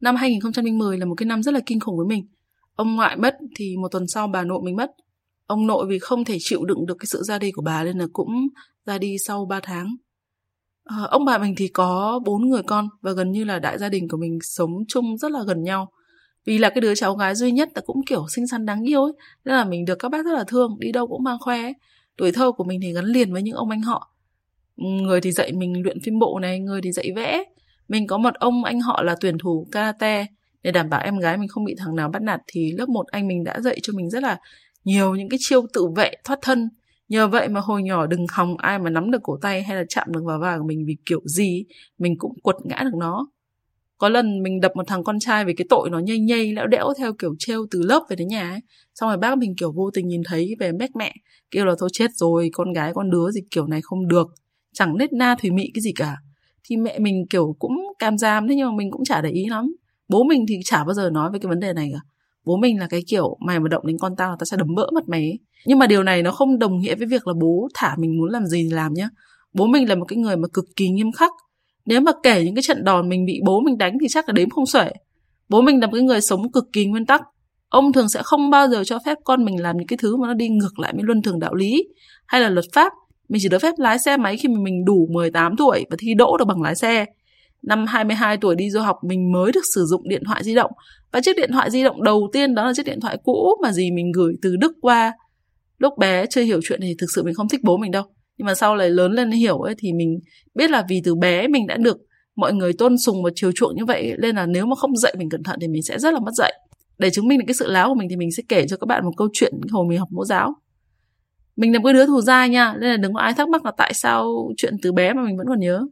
Năm 0.00 0.16
2010 0.16 0.98
là 0.98 1.06
một 1.06 1.14
cái 1.14 1.26
năm 1.26 1.42
rất 1.42 1.54
là 1.54 1.60
kinh 1.66 1.80
khủng 1.80 1.96
với 1.96 2.06
mình. 2.06 2.26
Ông 2.74 2.96
ngoại 2.96 3.16
mất 3.16 3.36
thì 3.56 3.76
một 3.76 3.88
tuần 3.88 4.08
sau 4.08 4.28
bà 4.28 4.44
nội 4.44 4.60
mình 4.64 4.76
mất. 4.76 4.90
Ông 5.46 5.66
nội 5.66 5.86
vì 5.88 5.98
không 5.98 6.24
thể 6.24 6.36
chịu 6.40 6.64
đựng 6.64 6.86
được 6.86 6.96
cái 6.98 7.06
sự 7.06 7.22
ra 7.22 7.38
đi 7.38 7.50
của 7.52 7.62
bà 7.62 7.84
nên 7.84 7.98
là 7.98 8.06
cũng 8.12 8.48
ra 8.86 8.98
đi 8.98 9.16
sau 9.18 9.46
3 9.46 9.60
tháng. 9.62 9.96
À, 10.84 10.96
ông 11.10 11.24
bà 11.24 11.38
mình 11.38 11.54
thì 11.56 11.68
có 11.68 12.20
bốn 12.24 12.48
người 12.48 12.62
con 12.62 12.88
và 13.00 13.12
gần 13.12 13.32
như 13.32 13.44
là 13.44 13.58
đại 13.58 13.78
gia 13.78 13.88
đình 13.88 14.08
của 14.08 14.16
mình 14.16 14.38
sống 14.42 14.70
chung 14.88 15.18
rất 15.18 15.30
là 15.30 15.40
gần 15.46 15.62
nhau. 15.62 15.92
Vì 16.46 16.58
là 16.58 16.70
cái 16.70 16.80
đứa 16.80 16.94
cháu 16.94 17.16
gái 17.16 17.34
duy 17.34 17.52
nhất 17.52 17.68
là 17.74 17.82
cũng 17.84 18.00
kiểu 18.06 18.26
xinh 18.28 18.46
xắn 18.46 18.66
đáng 18.66 18.88
yêu 18.88 19.02
ấy 19.04 19.12
nên 19.44 19.54
là 19.54 19.64
mình 19.64 19.84
được 19.84 19.98
các 19.98 20.08
bác 20.08 20.24
rất 20.24 20.32
là 20.32 20.44
thương 20.44 20.76
đi 20.78 20.92
đâu 20.92 21.06
cũng 21.06 21.22
mang 21.22 21.38
khoe 21.40 21.62
ấy. 21.62 21.74
tuổi 22.16 22.32
thơ 22.32 22.52
của 22.52 22.64
mình 22.64 22.80
thì 22.82 22.92
gắn 22.92 23.04
liền 23.04 23.32
với 23.32 23.42
những 23.42 23.56
ông 23.56 23.70
anh 23.70 23.82
họ 23.82 24.14
người 24.80 25.20
thì 25.20 25.32
dạy 25.32 25.52
mình 25.52 25.82
luyện 25.82 26.00
phim 26.00 26.18
bộ 26.18 26.38
này, 26.38 26.60
người 26.60 26.80
thì 26.82 26.92
dạy 26.92 27.10
vẽ. 27.16 27.44
Mình 27.88 28.06
có 28.06 28.18
một 28.18 28.34
ông, 28.34 28.64
anh 28.64 28.80
họ 28.80 29.02
là 29.02 29.16
tuyển 29.20 29.38
thủ 29.38 29.66
karate. 29.72 30.26
Để 30.62 30.72
đảm 30.72 30.90
bảo 30.90 31.00
em 31.00 31.18
gái 31.18 31.36
mình 31.36 31.48
không 31.48 31.64
bị 31.64 31.74
thằng 31.78 31.96
nào 31.96 32.08
bắt 32.08 32.22
nạt 32.22 32.40
thì 32.46 32.72
lớp 32.72 32.88
một 32.88 33.06
anh 33.06 33.28
mình 33.28 33.44
đã 33.44 33.60
dạy 33.60 33.78
cho 33.82 33.92
mình 33.96 34.10
rất 34.10 34.22
là 34.22 34.38
nhiều 34.84 35.14
những 35.14 35.28
cái 35.28 35.38
chiêu 35.40 35.66
tự 35.72 35.86
vệ, 35.96 36.12
thoát 36.24 36.38
thân. 36.42 36.68
Nhờ 37.08 37.28
vậy 37.28 37.48
mà 37.48 37.60
hồi 37.60 37.82
nhỏ 37.82 38.06
đừng 38.06 38.26
hòng 38.30 38.56
ai 38.56 38.78
mà 38.78 38.90
nắm 38.90 39.10
được 39.10 39.22
cổ 39.22 39.38
tay 39.42 39.62
hay 39.62 39.76
là 39.76 39.84
chạm 39.88 40.06
được 40.12 40.20
vào 40.24 40.38
vai 40.38 40.58
của 40.58 40.64
mình 40.64 40.84
vì 40.86 40.96
kiểu 41.06 41.20
gì, 41.24 41.64
mình 41.98 42.14
cũng 42.18 42.32
quật 42.42 42.56
ngã 42.64 42.82
được 42.84 42.98
nó. 42.98 43.26
Có 43.98 44.08
lần 44.08 44.42
mình 44.42 44.60
đập 44.60 44.72
một 44.74 44.86
thằng 44.86 45.04
con 45.04 45.18
trai 45.18 45.44
vì 45.44 45.54
cái 45.54 45.66
tội 45.68 45.90
nó 45.90 45.98
nhây 45.98 46.18
nhây 46.18 46.52
lão 46.52 46.66
đẽo 46.66 46.92
theo 46.98 47.12
kiểu 47.12 47.34
trêu 47.38 47.66
từ 47.70 47.82
lớp 47.82 48.02
về 48.10 48.16
đến 48.16 48.28
nhà 48.28 48.50
ấy. 48.50 48.60
Xong 48.94 49.08
rồi 49.08 49.16
bác 49.16 49.38
mình 49.38 49.54
kiểu 49.56 49.72
vô 49.72 49.90
tình 49.90 50.08
nhìn 50.08 50.22
thấy 50.26 50.54
về 50.60 50.72
mét 50.72 50.96
mẹ, 50.96 51.14
kêu 51.50 51.64
là 51.64 51.74
thôi 51.78 51.88
chết 51.92 52.10
rồi, 52.14 52.50
con 52.52 52.72
gái, 52.72 52.92
con 52.94 53.10
đứa 53.10 53.30
gì 53.30 53.40
kiểu 53.50 53.66
này 53.66 53.80
không 53.82 54.08
được 54.08 54.26
chẳng 54.74 54.96
nết 54.96 55.12
na 55.12 55.34
thủy 55.34 55.50
mị 55.50 55.70
cái 55.74 55.80
gì 55.82 55.92
cả. 55.96 56.16
Thì 56.64 56.76
mẹ 56.76 56.98
mình, 56.98 57.26
kiểu, 57.30 57.56
cũng 57.58 57.92
cam 57.98 58.18
giam 58.18 58.48
thế 58.48 58.54
nhưng 58.54 58.68
mà 58.68 58.76
mình 58.76 58.90
cũng 58.90 59.04
chả 59.04 59.20
để 59.20 59.30
ý 59.30 59.46
lắm. 59.46 59.74
Bố 60.08 60.24
mình 60.24 60.44
thì 60.48 60.54
chả 60.64 60.84
bao 60.84 60.94
giờ 60.94 61.10
nói 61.10 61.30
về 61.32 61.38
cái 61.38 61.48
vấn 61.48 61.60
đề 61.60 61.72
này 61.72 61.90
cả. 61.92 62.00
Bố 62.44 62.56
mình 62.56 62.78
là 62.78 62.86
cái 62.90 63.02
kiểu, 63.06 63.36
mày 63.40 63.60
mà 63.60 63.68
động 63.68 63.86
đến 63.86 63.98
con 63.98 64.16
tao 64.16 64.36
tao 64.38 64.44
sẽ 64.44 64.56
đấm 64.56 64.68
mỡ 64.74 64.86
mặt 64.94 65.08
mày 65.08 65.20
ấy. 65.20 65.38
nhưng 65.66 65.78
mà 65.78 65.86
điều 65.86 66.02
này 66.02 66.22
nó 66.22 66.30
không 66.30 66.58
đồng 66.58 66.80
nghĩa 66.80 66.94
với 66.94 67.06
việc 67.06 67.26
là 67.26 67.34
bố 67.40 67.68
thả 67.74 67.94
mình 67.98 68.18
muốn 68.18 68.30
làm 68.30 68.46
gì 68.46 68.62
thì 68.62 68.74
làm 68.74 68.94
nhá. 68.94 69.08
Bố 69.52 69.66
mình 69.66 69.88
là 69.88 69.94
một 69.94 70.04
cái 70.04 70.16
người 70.16 70.36
mà 70.36 70.48
cực 70.48 70.64
kỳ 70.76 70.88
nghiêm 70.88 71.12
khắc. 71.12 71.32
Nếu 71.86 72.00
mà 72.00 72.12
kể 72.22 72.44
những 72.44 72.54
cái 72.54 72.62
trận 72.62 72.84
đòn 72.84 73.08
mình 73.08 73.26
bị 73.26 73.40
bố 73.44 73.60
mình 73.60 73.78
đánh 73.78 73.98
thì 74.00 74.06
chắc 74.08 74.28
là 74.28 74.32
đếm 74.32 74.50
không 74.50 74.66
xuể. 74.66 74.92
Bố 75.48 75.62
mình 75.62 75.80
là 75.80 75.86
một 75.86 75.92
cái 75.92 76.02
người 76.02 76.20
sống 76.20 76.52
cực 76.52 76.64
kỳ 76.72 76.86
nguyên 76.86 77.06
tắc. 77.06 77.22
Ông 77.68 77.92
thường 77.92 78.08
sẽ 78.08 78.22
không 78.22 78.50
bao 78.50 78.68
giờ 78.68 78.82
cho 78.84 78.98
phép 79.06 79.18
con 79.24 79.44
mình 79.44 79.62
làm 79.62 79.76
những 79.76 79.86
cái 79.86 79.96
thứ 79.96 80.16
mà 80.16 80.28
nó 80.28 80.34
đi 80.34 80.48
ngược 80.48 80.78
lại 80.78 80.92
với 80.94 81.02
luân 81.04 81.22
thường 81.22 81.38
đạo 81.38 81.54
lý 81.54 81.84
hay 82.26 82.40
là 82.40 82.48
luật 82.48 82.64
pháp 82.72 82.92
mình 83.30 83.40
chỉ 83.42 83.48
được 83.48 83.58
phép 83.58 83.74
lái 83.78 83.98
xe 83.98 84.16
máy 84.16 84.36
khi 84.36 84.48
mà 84.48 84.60
mình 84.60 84.84
đủ 84.84 85.08
18 85.10 85.56
tuổi 85.56 85.86
và 85.90 85.96
thi 86.00 86.14
đỗ 86.14 86.36
được 86.38 86.44
bằng 86.44 86.62
lái 86.62 86.74
xe. 86.74 87.04
Năm 87.62 87.86
22 87.86 88.36
tuổi 88.36 88.56
đi 88.56 88.70
du 88.70 88.80
học, 88.80 88.96
mình 89.02 89.32
mới 89.32 89.52
được 89.52 89.60
sử 89.74 89.84
dụng 89.84 90.08
điện 90.08 90.22
thoại 90.26 90.42
di 90.44 90.54
động. 90.54 90.70
Và 91.12 91.20
chiếc 91.20 91.36
điện 91.36 91.50
thoại 91.52 91.70
di 91.70 91.82
động 91.82 92.02
đầu 92.02 92.28
tiên 92.32 92.54
đó 92.54 92.66
là 92.66 92.72
chiếc 92.74 92.86
điện 92.86 93.00
thoại 93.00 93.16
cũ 93.24 93.48
mà 93.62 93.72
dì 93.72 93.90
mình 93.90 94.12
gửi 94.12 94.34
từ 94.42 94.56
Đức 94.56 94.72
qua. 94.80 95.12
Lúc 95.78 95.98
bé 95.98 96.26
chưa 96.26 96.42
hiểu 96.42 96.60
chuyện 96.62 96.80
thì 96.82 96.94
thực 96.98 97.06
sự 97.14 97.22
mình 97.22 97.34
không 97.34 97.48
thích 97.48 97.60
bố 97.64 97.76
mình 97.76 97.90
đâu. 97.90 98.02
Nhưng 98.38 98.46
mà 98.46 98.54
sau 98.54 98.76
này 98.76 98.90
lớn 98.90 99.12
lên 99.12 99.30
hiểu 99.30 99.58
ấy 99.58 99.74
thì 99.78 99.92
mình 99.92 100.20
biết 100.54 100.70
là 100.70 100.84
vì 100.88 101.00
từ 101.04 101.14
bé 101.14 101.48
mình 101.48 101.66
đã 101.66 101.76
được 101.76 101.96
mọi 102.36 102.52
người 102.52 102.72
tôn 102.72 102.98
sùng 102.98 103.22
và 103.22 103.30
chiều 103.34 103.52
chuộng 103.54 103.76
như 103.76 103.84
vậy, 103.84 104.12
nên 104.22 104.36
là 104.36 104.46
nếu 104.46 104.66
mà 104.66 104.76
không 104.76 104.96
dạy 104.96 105.14
mình 105.18 105.30
cẩn 105.30 105.42
thận 105.42 105.58
thì 105.60 105.68
mình 105.68 105.82
sẽ 105.82 105.98
rất 105.98 106.14
là 106.14 106.20
mất 106.20 106.32
dạy. 106.34 106.54
Để 106.98 107.10
chứng 107.10 107.28
minh 107.28 107.38
được 107.38 107.44
cái 107.46 107.54
sự 107.54 107.70
láo 107.70 107.88
của 107.88 107.94
mình 107.94 108.08
thì 108.10 108.16
mình 108.16 108.32
sẽ 108.36 108.42
kể 108.48 108.66
cho 108.68 108.76
các 108.76 108.86
bạn 108.86 109.04
một 109.04 109.12
câu 109.16 109.28
chuyện 109.32 109.52
hồi 109.70 109.86
mình 109.88 109.98
học 109.98 110.08
mẫu 110.12 110.24
giáo 110.24 110.54
mình 111.60 111.72
là 111.72 111.78
một 111.78 111.84
cái 111.84 111.94
đứa 111.94 112.06
thù 112.06 112.20
dai 112.20 112.48
nha, 112.48 112.74
nên 112.80 112.90
là 112.90 112.96
đừng 112.96 113.14
có 113.14 113.20
ai 113.20 113.32
thắc 113.32 113.48
mắc 113.48 113.64
là 113.64 113.72
tại 113.76 113.94
sao 113.94 114.48
chuyện 114.56 114.74
từ 114.82 114.92
bé 114.92 115.12
mà 115.12 115.22
mình 115.22 115.36
vẫn 115.36 115.46
còn 115.46 115.60
nhớ. 115.60 115.86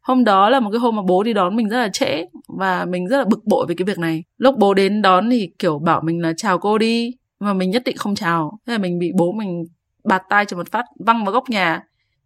Hôm 0.00 0.24
đó 0.24 0.50
là 0.50 0.60
một 0.60 0.70
cái 0.72 0.78
hôm 0.78 0.96
mà 0.96 1.02
bố 1.02 1.22
đi 1.22 1.32
đón 1.32 1.56
mình 1.56 1.68
rất 1.68 1.78
là 1.78 1.88
trễ 1.88 2.24
và 2.48 2.84
mình 2.84 3.08
rất 3.08 3.18
là 3.18 3.24
bực 3.24 3.44
bội 3.44 3.66
về 3.68 3.74
cái 3.78 3.84
việc 3.84 3.98
này. 3.98 4.24
Lúc 4.38 4.54
bố 4.58 4.74
đến 4.74 5.02
đón 5.02 5.30
thì, 5.30 5.50
kiểu, 5.58 5.78
bảo 5.78 6.00
mình 6.04 6.22
là, 6.22 6.32
chào 6.36 6.58
cô 6.58 6.78
đi. 6.78 7.14
Mà 7.40 7.52
mình 7.52 7.70
nhất 7.70 7.82
định 7.84 7.96
không 7.96 8.14
chào. 8.14 8.58
Thế 8.66 8.72
là 8.72 8.78
mình 8.78 8.98
bị 8.98 9.12
bố 9.16 9.32
mình 9.32 9.64
bạt 10.04 10.22
tay 10.28 10.44
cho 10.44 10.56
một 10.56 10.70
phát, 10.70 10.84
văng 11.06 11.24
vào 11.24 11.32
góc 11.32 11.50
nhà, 11.50 11.82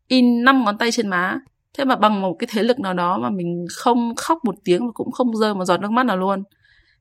in 0.09 0.45
năm 0.45 0.65
ngón 0.65 0.79
tay 0.79 0.93
trên 0.93 1.09
má. 1.09 1.39
Thế 1.79 1.85
mà 1.85 1.97
bằng 1.97 2.21
một 2.21 2.37
cái 2.39 2.49
thế 2.53 2.63
lực 2.63 2.81
nào 2.81 2.95
đó 2.95 3.19
mà 3.19 3.31
mình 3.31 3.67
không 3.77 4.15
khóc 4.17 4.39
một 4.45 4.55
tiếng 4.65 4.87
và 4.87 4.93
cũng 4.95 5.13
không 5.13 5.37
rơi 5.37 5.55
một 5.55 5.65
giọt 5.65 5.81
nước 5.81 5.91
mắt 5.91 6.07
nào 6.07 6.17
luôn. 6.17 6.43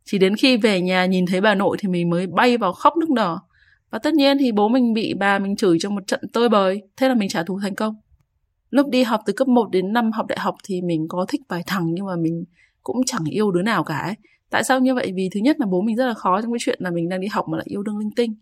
Chỉ 0.06 0.18
đến 0.18 0.36
khi 0.36 0.58
về 0.58 0.82
nhà 0.82 1.06
nhìn 1.06 1.26
thấy 1.26 1.42
bà 1.42 1.56
nội 1.56 1.78
thì 1.80 1.90
mình 1.90 2.10
mới 2.10 2.28
bay 2.28 2.58
vào 2.58 2.74
khóc 2.74 2.98
nức 2.98 3.10
nở 3.10 3.40
và 3.94 4.00
tất 4.00 4.14
nhiên 4.14 4.38
thì 4.40 4.52
bố 4.52 4.70
mình 4.70 4.94
bị 4.94 5.14
bà 5.14 5.40
mình 5.40 5.56
chửi 5.56 5.78
trong 5.80 5.96
một 5.96 6.08
trận 6.08 6.20
tơi 6.34 6.50
bời, 6.50 6.82
thế 6.98 7.08
là 7.08 7.14
mình 7.14 7.30
trả 7.30 7.44
thù 7.44 7.60
thành 7.60 7.76
công. 7.76 7.96
Lúc 8.70 8.90
đi 8.90 9.04
học 9.04 9.22
từ 9.26 9.34
cấp 9.34 9.48
1 9.48 9.70
đến 9.72 9.94
năm 9.94 10.12
học 10.12 10.28
đại 10.28 10.40
học 10.40 10.56
thì 10.64 10.82
mình 10.82 11.06
có 11.10 11.26
thích 11.28 11.42
vài 11.50 11.64
thằng 11.68 11.94
nhưng 11.94 12.06
mà 12.06 12.16
mình 12.16 12.44
cũng 12.84 13.02
chẳng 13.06 13.26
yêu 13.30 13.52
đứa 13.52 13.62
nào 13.62 13.84
cả 13.84 13.98
ấy. 13.98 14.14
Tại 14.50 14.64
sao 14.64 14.80
như 14.80 14.96
vậy? 14.96 15.12
Vì 15.16 15.30
thứ 15.34 15.40
nhất 15.40 15.60
là 15.60 15.66
bố 15.66 15.82
mình 15.82 15.96
rất 15.96 16.06
là 16.06 16.14
khó 16.14 16.42
trong 16.42 16.52
cái 16.52 16.58
chuyện 16.62 16.80
là 16.82 16.92
mình 16.92 17.10
đang 17.10 17.20
đi 17.20 17.28
học 17.28 17.46
mà 17.48 17.58
lại 17.58 17.66
yêu 17.70 17.84
đương 17.84 17.98
linh 17.98 18.12
tinh. 18.16 18.36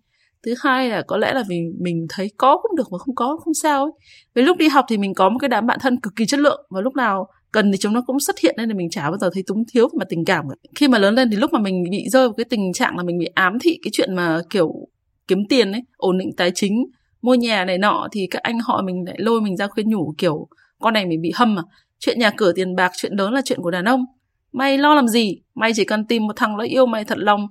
Thứ 0.46 0.54
hai 0.60 0.90
là 0.90 1.02
có 1.02 1.18
lẽ 1.18 1.34
là 1.34 1.44
vì 1.48 1.62
mình 1.80 2.06
thấy 2.10 2.32
có 2.38 2.60
cũng 2.62 2.76
được 2.76 2.92
mà 2.92 2.98
không 2.98 3.16
có 3.16 3.38
không 3.44 3.54
sao 3.54 3.84
ấy. 3.84 3.92
Với 4.36 4.44
lúc 4.44 4.58
đi 4.58 4.68
học 4.68 4.86
thì 4.90 4.98
mình 4.98 5.14
có 5.14 5.30
một 5.30 5.38
cái 5.40 5.50
đám 5.50 5.68
bạn 5.68 5.80
thân 5.82 6.00
cực 6.00 6.16
kỳ 6.16 6.26
chất 6.26 6.40
lượng 6.40 6.66
và 6.70 6.82
lúc 6.82 6.96
nào 6.96 7.28
cần 7.52 7.72
thì 7.72 7.78
chúng 7.78 7.94
nó 7.94 8.02
cũng 8.08 8.20
xuất 8.20 8.40
hiện 8.40 8.56
nên 8.58 8.70
là 8.70 8.76
mình 8.76 8.90
chả 8.90 9.10
bao 9.10 9.18
giờ 9.18 9.30
thấy 9.34 9.44
túng 9.48 9.64
thiếu 9.74 9.90
mà 10.00 10.06
tình 10.10 10.26
cảm 10.26 10.50
cả. 10.50 10.56
Khi 10.76 10.88
mà 10.88 10.98
lớn 10.98 11.16
lên 11.16 11.30
thì 11.32 11.38
lúc 11.38 11.54
mà 11.54 11.60
mình 11.60 11.84
bị 11.92 12.10
rơi 12.10 12.28
vào 12.28 12.34
cái 12.34 12.46
tình 12.46 12.74
trạng 12.74 12.98
là 12.98 13.04
mình 13.04 13.18
bị 13.18 13.26
ám 13.26 13.60
thị 13.60 13.80
cái 13.84 13.92
chuyện 13.94 14.16
mà 14.16 14.42
kiểu 14.50 14.88
kiếm 15.32 15.46
tiền 15.50 15.72
ấy, 15.72 15.82
ổn 15.98 16.18
định 16.18 16.32
tài 16.38 16.52
chính, 16.56 16.86
mua 17.22 17.34
nhà 17.34 17.66
này 17.66 17.78
nọ 17.78 18.08
thì 18.12 18.28
các 18.32 18.42
anh 18.44 18.60
họ 18.60 18.82
mình 18.86 19.04
lại 19.06 19.16
lôi 19.20 19.42
mình 19.42 19.58
ra 19.58 19.68
khuyên 19.68 19.90
nhủ, 19.90 20.14
kiểu, 20.18 20.48
con 20.80 20.94
này 20.94 21.06
mình 21.06 21.22
bị 21.22 21.32
hâm 21.36 21.60
à? 21.60 21.64
Chuyện 22.00 22.20
nhà 22.20 22.32
cửa 22.38 22.52
tiền 22.56 22.76
bạc, 22.76 22.92
chuyện 22.96 23.14
lớn 23.14 23.34
là 23.34 23.42
chuyện 23.46 23.62
của 23.62 23.72
đàn 23.72 23.86
ông. 23.86 24.06
Mày 24.52 24.78
lo 24.78 24.94
làm 24.94 25.08
gì? 25.08 25.42
Mày 25.56 25.72
chỉ 25.76 25.86
cần 25.86 26.06
tìm 26.06 26.28
một 26.28 26.34
thằng 26.36 26.58
nó 26.58 26.64
yêu 26.64 26.86
mày 26.86 27.04
thật 27.04 27.18
lòng 27.18 27.48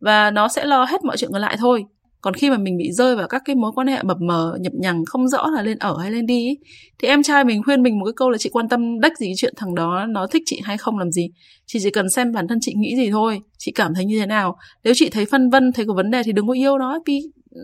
và 0.00 0.30
nó 0.30 0.48
sẽ 0.48 0.64
lo 0.64 0.84
hết 0.84 1.04
mọi 1.04 1.16
chuyện 1.16 1.30
còn 1.32 1.40
lại 1.40 1.56
thôi 1.58 1.84
còn 2.22 2.34
khi 2.34 2.50
mà 2.50 2.58
mình 2.58 2.76
bị 2.76 2.92
rơi 2.92 3.16
vào 3.16 3.28
các 3.28 3.42
cái 3.44 3.56
mối 3.56 3.72
quan 3.74 3.86
hệ 3.86 4.02
mập 4.02 4.16
mờ 4.20 4.56
nhập 4.60 4.72
nhằng 4.80 5.04
không 5.04 5.28
rõ 5.28 5.46
là 5.50 5.62
lên 5.62 5.78
ở 5.78 5.96
hay 5.98 6.10
lên 6.10 6.26
đi 6.26 6.48
ấy, 6.48 6.58
thì 6.98 7.08
em 7.08 7.22
trai 7.22 7.44
mình 7.44 7.62
khuyên 7.62 7.82
mình 7.82 7.98
một 7.98 8.04
cái 8.04 8.12
câu 8.16 8.30
là 8.30 8.38
chị 8.38 8.50
quan 8.52 8.68
tâm 8.68 9.00
đách 9.00 9.18
gì 9.18 9.32
chuyện 9.36 9.54
thằng 9.56 9.74
đó 9.74 10.06
nó 10.06 10.26
thích 10.26 10.42
chị 10.46 10.60
hay 10.64 10.78
không 10.78 10.98
làm 10.98 11.10
gì? 11.10 11.30
Chị 11.66 11.78
chỉ 11.82 11.90
cần 11.90 12.10
xem 12.10 12.32
bản 12.32 12.48
thân 12.48 12.58
chị 12.60 12.74
nghĩ 12.76 12.96
gì 12.96 13.10
thôi 13.10 13.40
chị 13.58 13.72
cảm 13.74 13.94
thấy 13.94 14.04
như 14.04 14.20
thế 14.20 14.26
nào. 14.26 14.56
Nếu 14.84 14.94
chị 14.96 15.10
thấy 15.10 15.24
phân 15.24 15.50
vân 15.50 15.72
thấy 15.72 15.86
có 15.86 15.94
vấn 15.94 16.10
đề 16.10 16.22
thì 16.22 16.32
đừng 16.32 16.46
có 16.46 16.52
yêu 16.52 16.78
nó 16.78 16.98
vì 17.06 17.20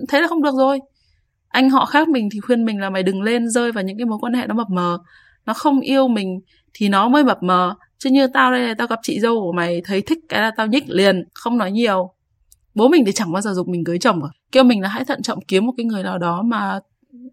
thế 0.09 0.21
là 0.21 0.29
không 0.29 0.43
được 0.43 0.55
rồi. 0.59 0.81
Anh 1.49 1.71
họ 1.71 1.85
khác 1.85 2.09
mình 2.09 2.29
thì 2.33 2.41
khuyên 2.41 2.65
mình 2.65 2.81
là 2.81 2.91
mày 2.91 3.03
đừng 3.03 3.23
lên 3.23 3.49
rơi 3.49 3.73
vào 3.73 3.85
những 3.85 3.99
cái 3.99 4.07
mối 4.07 4.19
quan 4.21 4.35
hệ 4.35 4.47
nó 4.47 4.55
mập 4.55 4.71
mờ 4.71 4.99
nó 5.47 5.55
không 5.55 5.81
yêu 5.81 6.09
mình 6.09 6.41
thì 6.75 6.89
nó 6.89 7.09
mới 7.09 7.25
mập 7.25 7.43
mờ. 7.43 7.75
Chứ 7.99 8.11
như 8.11 8.27
tao 8.27 8.53
đây 8.53 8.63
này 8.63 8.75
tao 8.75 8.87
gặp 8.87 8.99
chị 9.03 9.21
dâu 9.21 9.41
của 9.41 9.53
mày 9.53 9.81
thấy 9.85 10.03
thích 10.03 10.19
cái 10.29 10.43
là 10.43 10.51
tao 10.57 10.67
nhích 10.67 10.85
liền 10.89 11.25
không 11.35 11.59
nói 11.59 11.73
nhiều 11.73 12.13
bố 12.79 12.89
mình 12.89 13.05
thì 13.05 13.13
chẳng 13.13 13.33
bao 13.33 13.43
giờ 13.43 13.53
dục 13.55 13.69
mình 13.69 13.85
cưới 13.85 13.99
chồng 13.99 14.23
cả. 14.23 14.29
Kêu 14.53 14.65
mình 14.65 14.81
là 14.81 14.89
hãy 14.89 15.05
thận 15.05 15.23
trọng 15.23 15.39
kiếm 15.49 15.67
một 15.67 15.73
cái 15.77 15.87
người 15.87 16.03
nào 16.03 16.19
đó 16.19 16.43
mà 16.43 16.81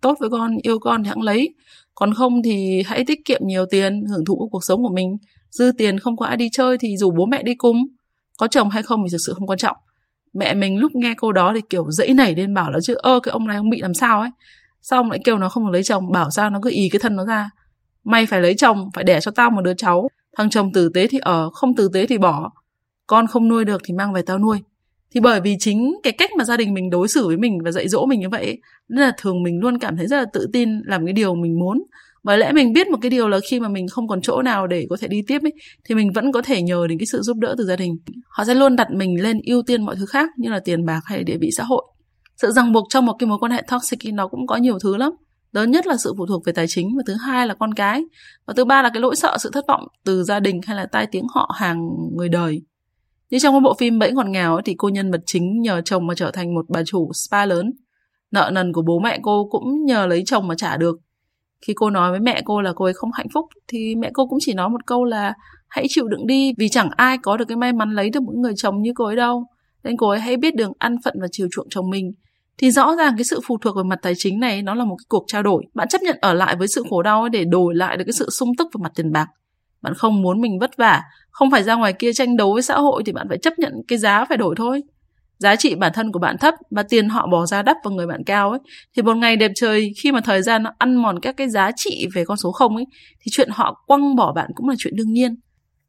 tốt 0.02 0.18
với 0.20 0.30
con, 0.30 0.58
yêu 0.64 0.80
con 0.80 1.04
thì 1.04 1.10
hãng 1.10 1.22
lấy. 1.22 1.54
Còn 1.96 2.14
không 2.14 2.44
thì 2.44 2.84
hãy 2.86 3.04
tiết 3.08 3.26
kiệm 3.26 3.42
nhiều 3.44 3.66
tiền, 3.72 4.04
hưởng 4.10 4.26
thụ 4.26 4.50
cuộc 4.52 4.64
sống 4.64 4.84
của 4.84 4.94
mình. 4.94 5.18
Dư 5.50 5.72
tiền 5.78 6.00
không 6.00 6.18
có 6.18 6.26
ai 6.26 6.38
đi 6.38 6.50
chơi 6.52 6.78
thì 6.78 6.98
dù 6.98 7.12
bố 7.12 7.26
mẹ 7.26 7.44
đi 7.44 7.56
cùng. 7.56 7.78
Có 8.38 8.48
chồng 8.48 8.70
hay 8.70 8.84
không 8.84 9.04
thì 9.04 9.10
thực 9.12 9.18
sự 9.26 9.34
không 9.34 9.48
quan 9.48 9.60
trọng. 9.60 9.78
Mẹ 10.34 10.54
mình 10.54 10.78
lúc 10.78 10.92
nghe 10.96 11.14
câu 11.18 11.32
đó 11.32 11.52
thì 11.56 11.62
kiểu 11.70 11.92
dẫy 11.92 12.14
nảy 12.14 12.36
lên 12.36 12.54
bảo 12.54 12.72
là 12.72 12.80
chứ, 12.84 12.96
ơ, 12.98 13.20
cái 13.24 13.32
ông 13.32 13.48
này 13.48 13.58
ông 13.58 13.70
bị 13.70 13.82
làm 13.82 13.94
sao 13.94 14.20
ấy? 14.20 14.30
Sao 14.82 15.00
ông 15.00 15.12
lại 15.12 15.20
kêu 15.24 15.38
nó 15.38 15.50
không 15.50 15.66
được 15.66 15.72
lấy 15.72 15.84
chồng? 15.84 16.12
Bảo 16.12 16.32
sao 16.32 16.50
nó 16.50 16.60
cứ 16.62 16.70
ý 16.74 16.90
cái 16.92 17.00
thân 17.00 17.16
nó 17.16 17.26
ra. 17.26 17.50
Mày 18.04 18.26
phải 18.26 18.42
lấy 18.42 18.56
chồng, 18.58 18.90
phải 18.94 19.04
đẻ 19.04 19.20
cho 19.22 19.32
tao 19.32 19.50
một 19.50 19.62
đứa 19.62 19.74
cháu. 19.74 20.08
Thằng 20.38 20.50
chồng 20.50 20.74
tử 20.74 20.90
tế 20.94 21.08
thì 21.08 21.18
ở, 21.22 21.50
không 21.54 21.76
tử 21.76 21.90
tế 21.94 22.06
thì 22.06 22.18
bỏ. 22.18 22.52
Con 23.08 23.28
không 23.28 23.48
nuôi 23.48 23.66
được 23.66 23.82
thì 23.86 23.94
mang 23.94 24.14
về 24.14 24.22
tao 24.22 24.40
nuôi 24.40 24.60
thì 25.16 25.22
bởi 25.22 25.42
vì 25.42 25.56
chính 25.60 25.94
cái 26.04 26.14
cách 26.14 26.30
mà 26.38 26.44
gia 26.44 26.58
đình 26.58 26.74
mình 26.74 26.90
đối 26.90 27.08
xử 27.08 27.28
với 27.28 27.38
mình 27.38 27.60
và 27.66 27.72
dạy 27.72 27.88
dỗ 27.88 28.06
mình 28.06 28.20
như 28.20 28.30
vậy 28.30 28.58
nên 28.90 29.02
là 29.02 29.12
thường 29.18 29.44
mình 29.44 29.60
luôn 29.60 29.80
cảm 29.80 29.98
thấy 29.98 30.08
rất 30.08 30.18
là 30.18 30.26
tự 30.34 30.48
tin 30.54 30.70
làm 30.86 31.06
cái 31.06 31.14
điều 31.14 31.36
mình 31.36 31.60
muốn. 31.60 31.84
Bởi 32.24 32.38
lẽ 32.38 32.52
mình 32.52 32.74
biết 32.74 32.88
một 32.88 32.98
cái 33.02 33.10
điều 33.10 33.28
là 33.28 33.40
khi 33.50 33.60
mà 33.60 33.68
mình 33.70 33.88
không 33.88 34.08
còn 34.08 34.22
chỗ 34.22 34.42
nào 34.42 34.68
để 34.68 34.86
có 34.90 34.98
thể 35.00 35.08
đi 35.08 35.22
tiếp 35.28 35.40
ấy, 35.44 35.54
thì 35.84 35.96
mình 35.96 36.12
vẫn 36.12 36.32
có 36.32 36.42
thể 36.42 36.62
nhờ 36.62 36.88
đến 36.88 36.98
cái 37.00 37.06
sự 37.06 37.22
giúp 37.22 37.38
đỡ 37.38 37.56
từ 37.58 37.66
gia 37.66 37.76
đình. 37.76 37.96
Họ 38.28 38.46
sẽ 38.46 38.54
luôn 38.54 38.76
đặt 38.76 38.88
mình 38.92 39.24
lên 39.24 39.40
ưu 39.46 39.62
tiên 39.62 39.86
mọi 39.86 39.96
thứ 39.96 40.06
khác, 40.06 40.30
như 40.38 40.50
là 40.50 40.60
tiền 40.66 40.86
bạc 40.86 41.02
hay 41.06 41.24
địa 41.24 41.38
vị 41.42 41.50
xã 41.58 41.64
hội. 41.64 41.84
Sự 42.38 42.52
ràng 42.52 42.72
buộc 42.72 42.88
trong 42.90 43.06
một 43.06 43.16
cái 43.20 43.28
mối 43.28 43.38
quan 43.42 43.52
hệ 43.52 43.64
toxic 43.72 44.00
nó 44.14 44.28
cũng 44.28 44.48
có 44.48 44.56
nhiều 44.56 44.80
thứ 44.80 44.98
lắm. 44.98 45.12
Lớn 45.52 45.72
nhất 45.72 45.88
là 45.88 45.98
sự 45.98 46.14
phụ 46.18 46.26
thuộc 46.26 46.46
về 46.46 46.54
tài 46.54 46.66
chính 46.68 46.88
và 46.98 47.04
thứ 47.08 47.14
hai 47.14 47.48
là 47.48 47.54
con 47.54 47.74
cái. 47.74 48.04
Và 48.48 48.54
thứ 48.58 48.66
ba 48.66 48.82
là 48.82 48.90
cái 48.94 49.02
nỗi 49.02 49.16
sợ, 49.16 49.38
sự 49.40 49.50
thất 49.54 49.66
vọng 49.68 49.88
từ 50.06 50.24
gia 50.24 50.40
đình 50.40 50.62
hay 50.66 50.78
là 50.78 50.86
tai 50.86 51.08
tiếng 51.12 51.26
họ 51.34 51.52
hàng 51.60 51.78
người 52.18 52.30
đời 52.30 52.62
như 53.36 53.40
trong 53.40 53.64
bộ 53.64 53.74
phim 53.74 54.00
Bẫy 54.00 54.12
ngọt 54.12 54.28
ngào 54.28 54.62
thì 54.66 54.76
cô 54.78 54.90
nhân 54.90 55.12
vật 55.12 55.22
chính 55.26 55.62
nhờ 55.62 55.82
chồng 55.86 56.08
mà 56.08 56.14
trở 56.18 56.32
thành 56.32 56.56
một 56.56 56.66
bà 56.70 56.84
chủ 56.86 57.12
spa 57.14 57.46
lớn. 57.46 57.74
Nợ 58.32 58.50
nần 58.54 58.74
của 58.74 58.82
bố 58.82 59.00
mẹ 59.00 59.20
cô 59.22 59.48
cũng 59.52 59.86
nhờ 59.86 60.06
lấy 60.08 60.24
chồng 60.26 60.48
mà 60.48 60.56
trả 60.58 60.78
được. 60.78 61.00
Khi 61.68 61.74
cô 61.76 61.90
nói 61.90 62.12
với 62.12 62.20
mẹ 62.20 62.42
cô 62.46 62.62
là 62.62 62.74
cô 62.76 62.86
ấy 62.86 62.94
không 62.94 63.12
hạnh 63.12 63.28
phúc, 63.34 63.46
thì 63.68 63.96
mẹ 63.96 64.10
cô 64.14 64.28
cũng 64.28 64.40
chỉ 64.42 64.54
nói 64.54 64.70
một 64.70 64.86
câu 64.86 65.04
là, 65.06 65.34
hãy 65.68 65.86
chịu 65.90 66.08
đựng 66.08 66.28
đi, 66.28 66.54
vì 66.58 66.70
chẳng 66.70 66.90
ai 66.96 67.18
có 67.18 67.38
được 67.38 67.46
cái 67.48 67.58
may 67.58 67.74
mắn 67.74 67.92
lấy 67.92 68.10
được 68.10 68.24
một 68.24 68.34
người 68.36 68.54
chồng 68.58 68.82
như 68.82 68.92
cô 68.96 69.06
ấy 69.06 69.16
đâu. 69.16 69.46
Nên 69.84 69.98
cô 69.98 70.10
ấy 70.10 70.20
hãy 70.20 70.38
biết 70.38 70.56
đường 70.56 70.72
ăn 70.80 70.96
phận 71.06 71.14
và 71.22 71.28
chiều 71.32 71.48
chuộng 71.52 71.68
chồng 71.70 71.90
mình. 71.90 72.12
Thì 72.58 72.72
rõ 72.72 72.96
ràng 72.96 73.14
cái 73.18 73.24
sự 73.24 73.40
phụ 73.48 73.58
thuộc 73.62 73.78
về 73.78 73.84
mặt 73.84 74.00
tài 74.02 74.14
chính 74.18 74.40
này, 74.40 74.62
nó 74.62 74.74
là 74.76 74.86
một 74.86 74.96
cái 74.96 75.06
cuộc 75.10 75.24
trao 75.28 75.44
đổi. 75.44 75.66
Bạn 75.74 75.88
chấp 75.88 76.02
nhận 76.02 76.18
ở 76.22 76.34
lại 76.34 76.56
với 76.56 76.68
sự 76.68 76.84
khổ 76.90 77.02
đau 77.02 77.30
để 77.30 77.46
đổi 77.46 77.76
lại 77.76 77.98
được 77.98 78.04
cái 78.08 78.14
sự 78.14 78.30
sung 78.30 78.50
túc 78.58 78.68
về 78.68 78.84
mặt 78.84 78.92
tiền 78.96 79.12
bạc. 79.12 79.28
Bạn 79.82 79.94
không 79.94 80.22
muốn 80.22 80.42
mình 80.42 80.60
vất 80.60 80.78
vả 80.78 81.02
không 81.36 81.52
phải 81.52 81.64
ra 81.64 81.76
ngoài 81.76 81.94
kia 81.94 82.14
tranh 82.14 82.38
đấu 82.38 82.54
với 82.54 82.62
xã 82.62 82.76
hội 82.76 83.04
thì 83.06 83.12
bạn 83.12 83.28
phải 83.30 83.38
chấp 83.38 83.60
nhận 83.60 83.74
cái 83.88 84.00
giá 84.00 84.26
phải 84.26 84.38
đổi 84.38 84.56
thôi. 84.58 84.84
Giá 85.38 85.56
trị 85.56 85.76
bản 85.76 85.92
thân 85.96 86.12
của 86.12 86.20
bạn 86.20 86.38
thấp 86.38 86.54
và 86.72 86.84
tiền 86.84 87.10
họ 87.10 87.28
bỏ 87.32 87.46
ra 87.46 87.62
đắp 87.62 87.78
vào 87.84 87.94
người 87.94 88.08
bạn 88.08 88.24
cao 88.26 88.50
ấy, 88.50 88.60
thì 88.96 89.02
một 89.02 89.18
ngày 89.18 89.36
đẹp 89.36 89.52
trời 89.56 89.92
khi 90.04 90.12
mà 90.12 90.22
thời 90.22 90.42
gian 90.42 90.64
nó 90.64 90.72
ăn 90.78 90.96
mòn 90.96 91.20
các 91.20 91.38
cái 91.38 91.50
giá 91.50 91.72
trị 91.76 92.08
về 92.16 92.26
con 92.26 92.38
số 92.38 92.52
không 92.52 92.76
ấy, 92.76 92.86
thì 93.20 93.30
chuyện 93.32 93.50
họ 93.52 93.84
quăng 93.88 94.16
bỏ 94.16 94.34
bạn 94.34 94.50
cũng 94.56 94.70
là 94.70 94.76
chuyện 94.78 94.96
đương 94.96 95.14
nhiên. 95.14 95.36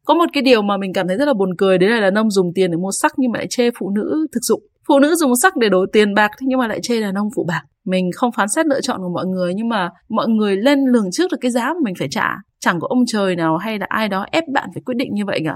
Có 0.05 0.13
một 0.13 0.25
cái 0.33 0.43
điều 0.43 0.61
mà 0.61 0.77
mình 0.77 0.93
cảm 0.93 1.07
thấy 1.07 1.17
rất 1.17 1.25
là 1.25 1.33
buồn 1.33 1.49
cười, 1.57 1.77
đấy 1.77 1.89
là 1.89 1.99
đàn 1.99 2.17
ông 2.17 2.31
dùng 2.31 2.51
tiền 2.55 2.71
để 2.71 2.77
mua 2.77 2.91
sắc 3.01 3.13
nhưng 3.17 3.31
mà 3.31 3.39
lại 3.39 3.47
chê 3.49 3.69
phụ 3.79 3.89
nữ 3.89 4.27
thực 4.31 4.43
dụng 4.43 4.61
phụ 4.87 4.99
nữ 4.99 5.15
dùng 5.15 5.35
sắc 5.35 5.55
để 5.55 5.69
đổi 5.69 5.87
tiền 5.93 6.13
bạc 6.13 6.31
nhưng 6.41 6.59
mà 6.59 6.67
lại 6.67 6.79
chê 6.83 7.01
đàn 7.01 7.15
ông 7.15 7.27
phụ 7.35 7.45
bạc. 7.47 7.61
Mình 7.85 8.09
không 8.15 8.31
phán 8.31 8.47
xét 8.47 8.65
lựa 8.65 8.81
chọn 8.81 8.99
của 9.01 9.09
mọi 9.13 9.25
người 9.25 9.53
nhưng 9.53 9.69
mà 9.69 9.89
mọi 10.09 10.27
người 10.27 10.57
lên 10.57 10.79
lường 10.93 11.11
trước 11.11 11.31
được 11.31 11.37
cái 11.41 11.51
giá 11.51 11.65
mà 11.65 11.79
mình 11.83 11.93
phải 11.99 12.07
trả. 12.11 12.27
Chẳng 12.59 12.79
có 12.79 12.87
ông 12.89 13.05
trời 13.07 13.35
nào 13.35 13.57
hay 13.57 13.79
là 13.79 13.85
ai 13.89 14.09
đó 14.09 14.25
ép 14.31 14.43
bạn 14.53 14.69
phải 14.73 14.81
quyết 14.85 14.95
định 14.97 15.09
như 15.13 15.25
vậy 15.25 15.39
cả. 15.45 15.55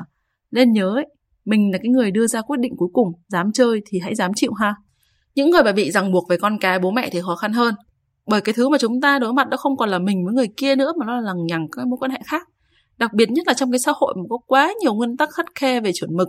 Nên 0.51 0.71
nhớ 0.71 0.91
ấy, 0.95 1.05
mình 1.45 1.71
là 1.71 1.77
cái 1.77 1.89
người 1.89 2.11
đưa 2.11 2.27
ra 2.27 2.41
quyết 2.41 2.59
định 2.59 2.73
cuối 2.77 2.89
cùng. 2.93 3.07
Dám 3.27 3.51
chơi 3.53 3.81
thì 3.85 3.99
hãy 3.99 4.15
dám 4.15 4.31
chịu 4.35 4.53
ha. 4.53 4.75
Những 5.35 5.49
người 5.49 5.63
mà 5.63 5.71
bị 5.71 5.91
ràng 5.91 6.11
buộc 6.11 6.29
về 6.29 6.37
con 6.37 6.57
cái 6.59 6.79
bố 6.79 6.91
mẹ 6.91 7.09
thì 7.11 7.21
khó 7.21 7.35
khăn 7.35 7.53
hơn. 7.53 7.75
Bởi 8.27 8.41
cái 8.41 8.53
thứ 8.53 8.69
mà 8.69 8.77
chúng 8.77 9.01
ta 9.01 9.19
đối 9.19 9.33
mặt 9.33 9.49
đó 9.49 9.57
không 9.57 9.77
còn 9.77 9.89
là 9.89 9.99
mình 9.99 10.25
với 10.25 10.33
người 10.33 10.47
kia 10.57 10.75
nữa 10.75 10.93
mà 10.99 11.05
nó 11.05 11.15
là 11.15 11.21
lằng 11.21 11.45
nhằng 11.45 11.67
các 11.71 11.87
mối 11.87 11.97
quan 11.99 12.11
hệ 12.11 12.19
khác. 12.25 12.47
Đặc 12.97 13.13
biệt 13.13 13.31
nhất 13.31 13.47
là 13.47 13.53
trong 13.53 13.71
cái 13.71 13.79
xã 13.79 13.91
hội 13.95 14.13
mà 14.17 14.23
có 14.29 14.37
quá 14.47 14.73
nhiều 14.81 14.93
nguyên 14.93 15.17
tắc 15.17 15.29
khắt 15.33 15.45
khe 15.55 15.81
về 15.81 15.91
chuẩn 15.93 16.17
mực 16.17 16.27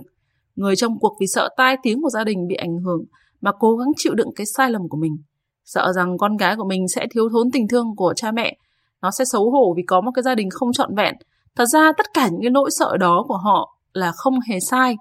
người 0.56 0.76
trong 0.76 0.98
cuộc 0.98 1.16
vì 1.20 1.26
sợ 1.26 1.48
tai 1.56 1.76
tiếng 1.82 2.02
của 2.02 2.10
gia 2.10 2.24
đình 2.24 2.46
bị 2.48 2.54
ảnh 2.54 2.78
hưởng 2.78 3.04
mà 3.40 3.50
cố 3.58 3.76
gắng 3.76 3.88
chịu 3.96 4.14
đựng 4.14 4.28
cái 4.36 4.46
sai 4.46 4.70
lầm 4.70 4.88
của 4.88 4.96
mình. 4.96 5.16
Sợ 5.64 5.92
rằng 5.92 6.18
con 6.18 6.36
gái 6.36 6.56
của 6.56 6.64
mình 6.64 6.88
sẽ 6.88 7.06
thiếu 7.14 7.28
thốn 7.32 7.50
tình 7.52 7.68
thương 7.68 7.86
của 7.96 8.12
cha 8.16 8.32
mẹ. 8.32 8.56
Nó 9.02 9.10
sẽ 9.10 9.24
xấu 9.24 9.50
hổ 9.50 9.74
vì 9.76 9.82
có 9.86 10.00
một 10.00 10.10
cái 10.14 10.22
gia 10.22 10.34
đình 10.34 10.50
không 10.50 10.72
trọn 10.72 10.94
vẹn. 10.94 11.14
Thật 11.56 11.64
ra 11.72 11.92
tất 11.96 12.06
cả 12.14 12.28
những 12.28 12.40
cái 12.40 12.50
nỗi 12.50 12.70
sợ 12.70 12.96
đó 12.96 13.24
của 13.28 13.36
họ 13.36 13.78
là 13.92 14.12
không 14.16 14.34
hề 14.50 14.60
sai. 14.60 14.96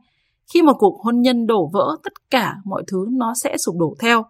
Khi 0.53 0.61
mà 0.61 0.73
cuộc 0.73 1.01
hôn 1.03 1.21
nhân 1.21 1.47
đổ 1.47 1.69
vỡ, 1.73 1.97
tất 2.03 2.13
cả 2.29 2.55
mọi 2.65 2.83
thứ 2.87 3.05
nó 3.11 3.33
sẽ 3.43 3.57
sụp 3.65 3.75
đổ 3.79 3.95
theo. 3.99 4.23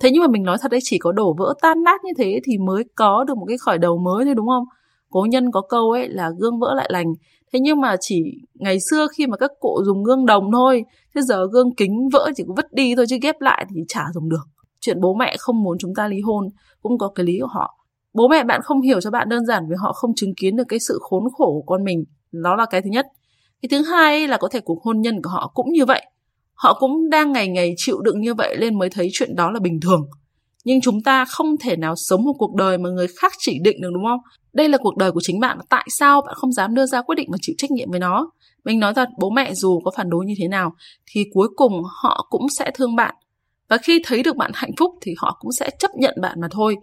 Thế 0.00 0.10
nhưng 0.12 0.20
mà 0.20 0.28
mình 0.28 0.42
nói 0.42 0.56
thật 0.60 0.70
đấy, 0.70 0.80
chỉ 0.82 0.98
có 0.98 1.12
đổ 1.12 1.34
vỡ 1.38 1.54
tan 1.62 1.82
nát 1.82 2.04
như 2.04 2.12
thế 2.18 2.40
thì 2.44 2.58
mới 2.58 2.84
có 2.94 3.24
được 3.24 3.38
một 3.38 3.44
cái 3.48 3.56
khởi 3.58 3.78
đầu 3.78 3.98
mới 3.98 4.24
thôi, 4.24 4.34
đúng 4.34 4.46
không? 4.46 4.64
Cố 5.10 5.26
nhân 5.30 5.50
có 5.50 5.60
câu 5.68 5.90
ấy 5.90 6.08
là 6.08 6.30
gương 6.38 6.58
vỡ 6.58 6.74
lại 6.74 6.88
lành 6.92 7.06
thế 7.52 7.60
nhưng 7.60 7.80
mà 7.80 7.96
chỉ 8.00 8.22
ngày 8.54 8.80
xưa 8.80 9.06
khi 9.16 9.26
mà 9.26 9.36
các 9.36 9.50
cụ 9.60 9.80
dùng 9.84 10.04
gương 10.04 10.26
đồng 10.26 10.52
thôi 10.52 10.84
thế 11.14 11.20
giờ 11.22 11.46
gương 11.52 11.74
kính 11.74 12.08
vỡ 12.12 12.30
chỉ 12.36 12.44
có 12.48 12.54
vứt 12.56 12.72
đi 12.72 12.94
thôi 12.96 13.06
chứ 13.08 13.16
ghép 13.22 13.40
lại 13.40 13.66
thì 13.70 13.80
chả 13.88 14.04
dùng 14.14 14.28
được. 14.28 14.44
Chuyện 14.80 15.00
bố 15.00 15.14
mẹ 15.14 15.36
không 15.38 15.62
muốn 15.62 15.78
chúng 15.78 15.94
ta 15.94 16.08
ly 16.08 16.20
hôn 16.20 16.48
cũng 16.82 16.98
có 16.98 17.08
cái 17.14 17.26
lý 17.26 17.38
của 17.40 17.46
họ. 17.46 17.74
Bố 18.14 18.28
mẹ 18.28 18.44
bạn 18.44 18.60
không 18.62 18.80
hiểu 18.80 19.00
cho 19.00 19.10
bạn 19.10 19.28
đơn 19.28 19.46
giản 19.46 19.64
vì 19.68 19.76
họ 19.82 19.92
không 19.92 20.14
chứng 20.16 20.34
kiến 20.34 20.56
được 20.56 20.64
cái 20.68 20.78
sự 20.78 20.98
khốn 21.00 21.22
khổ 21.38 21.46
của 21.46 21.64
con 21.66 21.84
mình. 21.84 22.04
Đó 22.32 22.56
là 22.56 22.66
cái 22.70 22.82
thứ 22.82 22.90
nhất. 22.90 23.06
Cái 23.62 23.68
thứ 23.70 23.82
hai 23.82 24.28
là 24.28 24.36
có 24.36 24.48
thể 24.48 24.60
cuộc 24.60 24.82
hôn 24.82 25.00
nhân 25.00 25.22
của 25.22 25.30
họ 25.30 25.52
cũng 25.54 25.72
như 25.72 25.84
vậy. 25.84 26.02
Họ 26.54 26.76
cũng 26.80 27.10
đang 27.10 27.32
ngày 27.32 27.48
ngày 27.48 27.74
chịu 27.76 28.00
đựng 28.00 28.20
như 28.20 28.34
vậy 28.34 28.56
nên 28.60 28.78
mới 28.78 28.90
thấy 28.90 29.08
chuyện 29.12 29.36
đó 29.36 29.50
là 29.50 29.60
bình 29.60 29.80
thường 29.80 30.08
nhưng 30.68 30.80
chúng 30.80 31.02
ta 31.02 31.24
không 31.24 31.56
thể 31.60 31.76
nào 31.76 31.94
sống 31.96 32.24
một 32.24 32.32
cuộc 32.38 32.54
đời 32.54 32.78
mà 32.78 32.90
người 32.90 33.06
khác 33.20 33.32
chỉ 33.38 33.58
định 33.64 33.80
được, 33.80 33.90
đúng 33.94 34.04
không? 34.04 34.20
Đây 34.52 34.68
là 34.68 34.78
cuộc 34.78 34.96
đời 34.96 35.12
của 35.12 35.20
chính 35.22 35.40
bạn. 35.40 35.58
Tại 35.68 35.86
sao 35.90 36.20
bạn 36.20 36.34
không 36.34 36.52
dám 36.52 36.74
đưa 36.74 36.86
ra 36.86 37.02
quyết 37.02 37.14
định 37.14 37.28
và 37.30 37.38
chịu 37.40 37.54
trách 37.58 37.70
nhiệm 37.70 37.90
với 37.90 38.00
nó? 38.00 38.30
Mình 38.64 38.80
nói 38.80 38.94
thật, 38.94 39.08
bố 39.18 39.30
mẹ 39.30 39.54
dù 39.54 39.80
có 39.84 39.90
phản 39.96 40.10
đối 40.10 40.26
như 40.26 40.34
thế 40.38 40.48
nào, 40.48 40.72
thì 41.06 41.24
cuối 41.32 41.48
cùng 41.56 41.82
họ 42.02 42.26
cũng 42.30 42.48
sẽ 42.58 42.70
thương 42.74 42.96
bạn. 42.96 43.14
Và 43.68 43.78
khi 43.78 44.00
thấy 44.04 44.22
được 44.22 44.36
bạn 44.36 44.50
hạnh 44.54 44.70
phúc 44.76 44.94
thì 45.00 45.14
họ 45.18 45.36
cũng 45.40 45.52
sẽ 45.52 45.70
chấp 45.78 45.90
nhận 45.94 46.14
bạn 46.22 46.40
mà 46.40 46.48
thôi. 46.50 46.76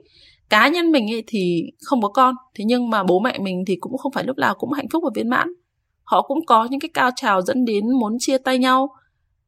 Cá 0.50 0.68
nhân 0.68 0.92
mình 0.92 1.12
ấy 1.12 1.24
thì 1.28 1.62
không 1.82 2.02
có 2.02 2.08
con, 2.08 2.36
thế 2.56 2.66
nhưng 2.68 2.90
mà 2.90 3.04
bố 3.04 3.20
mẹ 3.20 3.40
mình 3.40 3.64
thì 3.68 3.76
cũng 3.80 3.98
không 3.98 4.12
phải 4.12 4.24
lúc 4.24 4.38
nào 4.38 4.56
cũng 4.58 4.72
hạnh 4.72 4.88
phúc 4.94 5.04
và 5.04 5.10
viên 5.16 5.30
mãn. 5.30 5.48
Họ 6.04 6.22
cũng 6.22 6.46
có 6.46 6.68
những 6.72 6.80
cái 6.80 6.90
cao 6.94 7.10
trào 7.16 7.42
dẫn 7.42 7.66
đến 7.66 7.84
muốn 8.00 8.18
chia 8.20 8.38
tay 8.38 8.58
nhau 8.58 8.90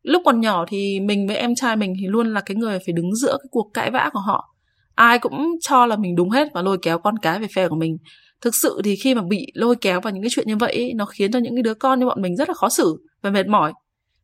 lúc 0.04 0.22
còn 0.26 0.42
nhỏ 0.42 0.66
thì 0.68 1.00
mình 1.00 1.28
với 1.28 1.38
em 1.38 1.56
trai 1.56 1.76
mình 1.76 1.94
thì 2.00 2.08
luôn 2.08 2.34
là 2.34 2.42
cái 2.42 2.56
người 2.56 2.80
phải 2.86 2.94
đứng 2.94 3.16
giữa 3.16 3.38
cái 3.38 3.48
cuộc 3.52 3.72
cãi 3.74 3.92
vã 3.92 4.10
của 4.14 4.20
họ. 4.20 4.56
Ai 4.96 5.20
cũng 5.20 5.56
cho 5.62 5.86
là 5.86 5.96
mình 5.96 6.16
đúng 6.16 6.30
hết 6.30 6.48
và 6.54 6.62
lôi 6.62 6.78
kéo 6.82 7.00
con 7.00 7.18
cái 7.18 7.40
về 7.40 7.48
phe 7.56 7.68
của 7.68 7.76
mình. 7.76 7.98
Thực 8.42 8.56
sự 8.56 8.82
thì 8.84 8.96
khi 8.96 9.16
mà 9.16 9.22
bị 9.22 9.48
lôi 9.54 9.76
kéo 9.76 10.02
vào 10.02 10.14
những 10.14 10.24
cái 10.24 10.30
chuyện 10.32 10.48
như 10.48 10.58
vậy 10.58 10.94
nó 10.96 11.06
khiến 11.06 11.32
cho 11.32 11.40
những 11.40 11.56
cái 11.56 11.64
đứa 11.64 11.74
con 11.74 12.00
như 12.00 12.06
bọn 12.06 12.22
mình 12.22 12.36
rất 12.36 12.50
là 12.50 12.54
khó 12.54 12.70
xử 12.70 12.98
và 13.22 13.30
mệt 13.30 13.48
mỏi. 13.48 13.74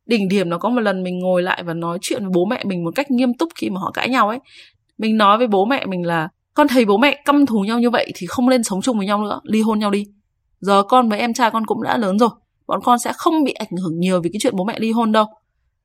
Đỉnh 0.06 0.28
điểm 0.28 0.48
nó 0.48 0.58
có 0.58 0.68
một 0.68 0.80
lần 0.80 1.02
mình 1.02 1.18
ngồi 1.18 1.42
lại 1.42 1.62
và 1.62 1.74
nói 1.74 1.98
chuyện 2.00 2.22
với 2.22 2.30
bố 2.34 2.44
mẹ 2.44 2.64
mình 2.64 2.84
một 2.84 2.94
cách 2.94 3.10
nghiêm 3.10 3.34
túc 3.34 3.48
khi 3.54 3.70
mà 3.70 3.80
họ 3.80 3.90
cãi 3.90 4.08
nhau 4.08 4.28
ấy. 4.28 4.38
Mình 4.98 5.16
nói 5.16 5.38
với 5.38 5.46
bố 5.46 5.64
mẹ 5.64 5.86
mình 5.86 6.06
là, 6.06 6.28
con 6.54 6.68
thấy 6.68 6.84
bố 6.84 6.96
mẹ 6.98 7.22
căm 7.24 7.46
thù 7.46 7.60
nhau 7.60 7.78
như 7.78 7.90
vậy 7.90 8.12
thì 8.14 8.26
không 8.26 8.48
nên 8.48 8.62
sống 8.62 8.82
chung 8.82 8.96
với 8.96 9.06
nhau 9.06 9.22
nữa, 9.22 9.40
ly 9.44 9.60
hôn 9.60 9.78
nhau 9.78 9.90
đi. 9.90 10.04
Giờ 10.60 10.82
con 10.88 11.08
với 11.08 11.18
em 11.18 11.34
trai 11.34 11.50
con 11.50 11.66
cũng 11.66 11.82
đã 11.82 11.96
lớn 11.96 12.18
rồi, 12.18 12.28
bọn 12.66 12.80
con 12.84 12.98
sẽ 12.98 13.12
không 13.16 13.44
bị 13.44 13.52
ảnh 13.52 13.76
hưởng 13.82 13.98
nhiều 13.98 14.20
vì 14.20 14.30
cái 14.32 14.38
chuyện 14.42 14.56
bố 14.56 14.64
mẹ 14.64 14.78
ly 14.78 14.92
hôn 14.92 15.12
đâu 15.12 15.26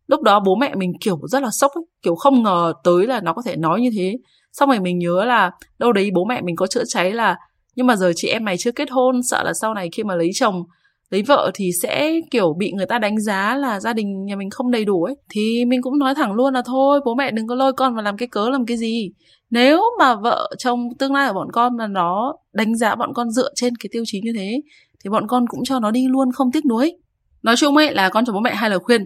lúc 0.10 0.22
đó 0.22 0.40
bố 0.40 0.56
mẹ 0.56 0.76
mình 0.76 0.94
kiểu 1.02 1.20
rất 1.24 1.44
là 1.44 1.50
sốc 1.52 1.72
ấy, 1.76 1.84
kiểu 2.02 2.16
không 2.16 2.44
ngờ 2.44 2.74
tới 2.84 3.08
là 3.08 3.22
nó 3.22 3.34
có 3.34 3.42
thể 3.42 3.56
nói 3.56 3.82
như 3.82 3.90
thế. 3.98 4.18
Xong 4.54 4.70
rồi 4.70 4.80
mình 4.80 5.00
nhớ 5.00 5.26
là 5.26 5.52
đâu 5.80 5.92
đấy 5.92 6.12
bố 6.14 6.26
mẹ 6.26 6.42
mình 6.42 6.56
có 6.56 6.68
chữa 6.68 6.84
cháy 6.88 7.12
là 7.12 7.38
nhưng 7.76 7.88
mà 7.88 7.96
giờ 7.96 8.12
chị 8.16 8.28
em 8.28 8.46
mày 8.46 8.58
chưa 8.58 8.72
kết 8.72 8.92
hôn 8.92 9.24
sợ 9.24 9.44
là 9.44 9.54
sau 9.54 9.74
này 9.74 9.90
khi 9.92 10.04
mà 10.04 10.16
lấy 10.16 10.30
chồng 10.34 10.64
lấy 11.10 11.22
vợ 11.22 11.52
thì 11.54 11.72
sẽ 11.82 12.14
kiểu 12.32 12.54
bị 12.58 12.72
người 12.72 12.86
ta 12.86 13.00
đánh 13.00 13.20
giá 13.20 13.56
là 13.56 13.80
gia 13.80 13.94
đình 13.94 14.26
nhà 14.26 14.36
mình 14.36 14.50
không 14.50 14.72
đầy 14.72 14.86
đủ 14.86 15.04
ấy. 15.04 15.16
Thì 15.30 15.66
mình 15.66 15.82
cũng 15.82 16.00
nói 16.00 16.16
thẳng 16.16 16.34
luôn 16.34 16.54
là 16.54 16.62
thôi 16.66 17.00
bố 17.06 17.16
mẹ 17.16 17.32
đừng 17.32 17.48
có 17.48 17.56
lôi 17.56 17.74
con 17.74 17.96
vào 17.96 18.04
làm 18.04 18.18
cái 18.18 18.28
cớ 18.28 18.50
làm 18.50 18.66
cái 18.66 18.78
gì. 18.78 19.12
Nếu 19.50 19.82
mà 20.00 20.16
vợ 20.16 20.50
chồng 20.58 20.90
tương 21.00 21.14
lai 21.14 21.30
của 21.30 21.34
bọn 21.34 21.52
con 21.52 21.78
mà 21.78 21.88
nó 21.88 22.36
đánh 22.54 22.76
giá 22.76 22.96
bọn 22.96 23.14
con 23.14 23.32
dựa 23.32 23.50
trên 23.56 23.76
cái 23.76 23.90
tiêu 23.92 24.04
chí 24.06 24.22
như 24.22 24.32
thế 24.36 24.62
thì 25.04 25.10
bọn 25.10 25.28
con 25.28 25.48
cũng 25.48 25.64
cho 25.64 25.80
nó 25.80 25.92
đi 25.92 26.08
luôn 26.08 26.32
không 26.32 26.52
tiếc 26.52 26.66
nuối. 26.66 26.98
Nói 27.44 27.56
chung 27.58 27.78
ấy 27.78 27.94
là 27.94 28.10
con 28.10 28.26
cho 28.26 28.34
bố 28.34 28.40
mẹ 28.40 28.56
hai 28.56 28.70
lời 28.70 28.80
khuyên. 28.80 29.02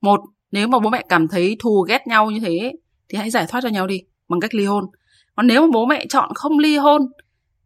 Một 0.00 0.20
nếu 0.52 0.68
mà 0.68 0.78
bố 0.78 0.90
mẹ 0.90 1.02
cảm 1.08 1.28
thấy 1.28 1.56
thù 1.60 1.84
ghét 1.88 2.06
nhau 2.06 2.30
như 2.30 2.40
thế, 2.40 2.72
thì 3.08 3.18
hãy 3.18 3.30
giải 3.30 3.46
thoát 3.48 3.60
cho 3.60 3.68
nhau 3.68 3.86
đi, 3.86 4.00
bằng 4.28 4.40
cách 4.40 4.54
ly 4.54 4.64
hôn. 4.64 4.84
Còn 5.36 5.46
nếu 5.46 5.60
mà 5.60 5.68
bố 5.72 5.86
mẹ 5.86 6.06
chọn 6.08 6.30
không 6.34 6.58
ly 6.58 6.76
hôn, 6.76 7.02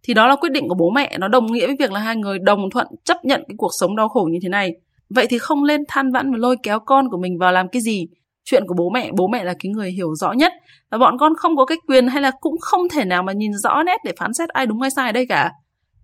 thì 0.03 0.15
đó 0.15 0.27
là 0.27 0.37
quyết 0.37 0.53
định 0.53 0.69
của 0.69 0.75
bố 0.75 0.91
mẹ. 0.91 1.17
Nó 1.19 1.29
đồng 1.29 1.53
nghĩa 1.53 1.67
với 1.67 1.77
việc 1.79 1.93
là 1.93 2.01
hai 2.01 2.17
người 2.17 2.39
đồng 2.39 2.71
thuận 2.71 2.87
chấp 3.05 3.25
nhận 3.25 3.43
cái 3.49 3.55
cuộc 3.59 3.71
sống 3.81 3.97
đau 3.97 4.09
khổ 4.09 4.29
như 4.33 4.39
thế 4.43 4.49
này. 4.49 4.73
Vậy 5.11 5.27
thì 5.31 5.39
không 5.39 5.65
lên 5.65 5.81
than 5.89 6.13
vãn 6.13 6.33
và 6.33 6.39
lôi 6.39 6.57
kéo 6.63 6.79
con 6.79 7.11
của 7.11 7.19
mình 7.19 7.39
vào 7.39 7.53
làm 7.53 7.69
cái 7.69 7.83
gì? 7.83 8.07
Chuyện 8.45 8.63
của 8.67 8.75
bố 8.79 8.91
mẹ 8.91 9.11
bố 9.17 9.29
mẹ 9.29 9.45
là 9.45 9.55
cái 9.59 9.73
người 9.73 9.91
hiểu 9.91 10.15
rõ 10.15 10.33
nhất. 10.33 10.53
Và 10.91 10.99
bọn 10.99 11.19
con 11.19 11.33
không 11.37 11.57
có 11.57 11.65
cái 11.65 11.79
quyền 11.89 12.09
hay 12.09 12.23
là 12.23 12.31
cũng 12.41 12.55
không 12.61 12.89
thể 12.89 13.05
nào 13.05 13.23
mà 13.23 13.33
nhìn 13.33 13.53
rõ 13.53 13.83
nét 13.83 13.97
để 14.05 14.13
phán 14.19 14.35
xét 14.35 14.49
ai 14.49 14.67
đúng 14.67 14.81
ai 14.81 14.91
sai 14.91 15.07
ở 15.07 15.13
đây 15.13 15.27
cả. 15.29 15.51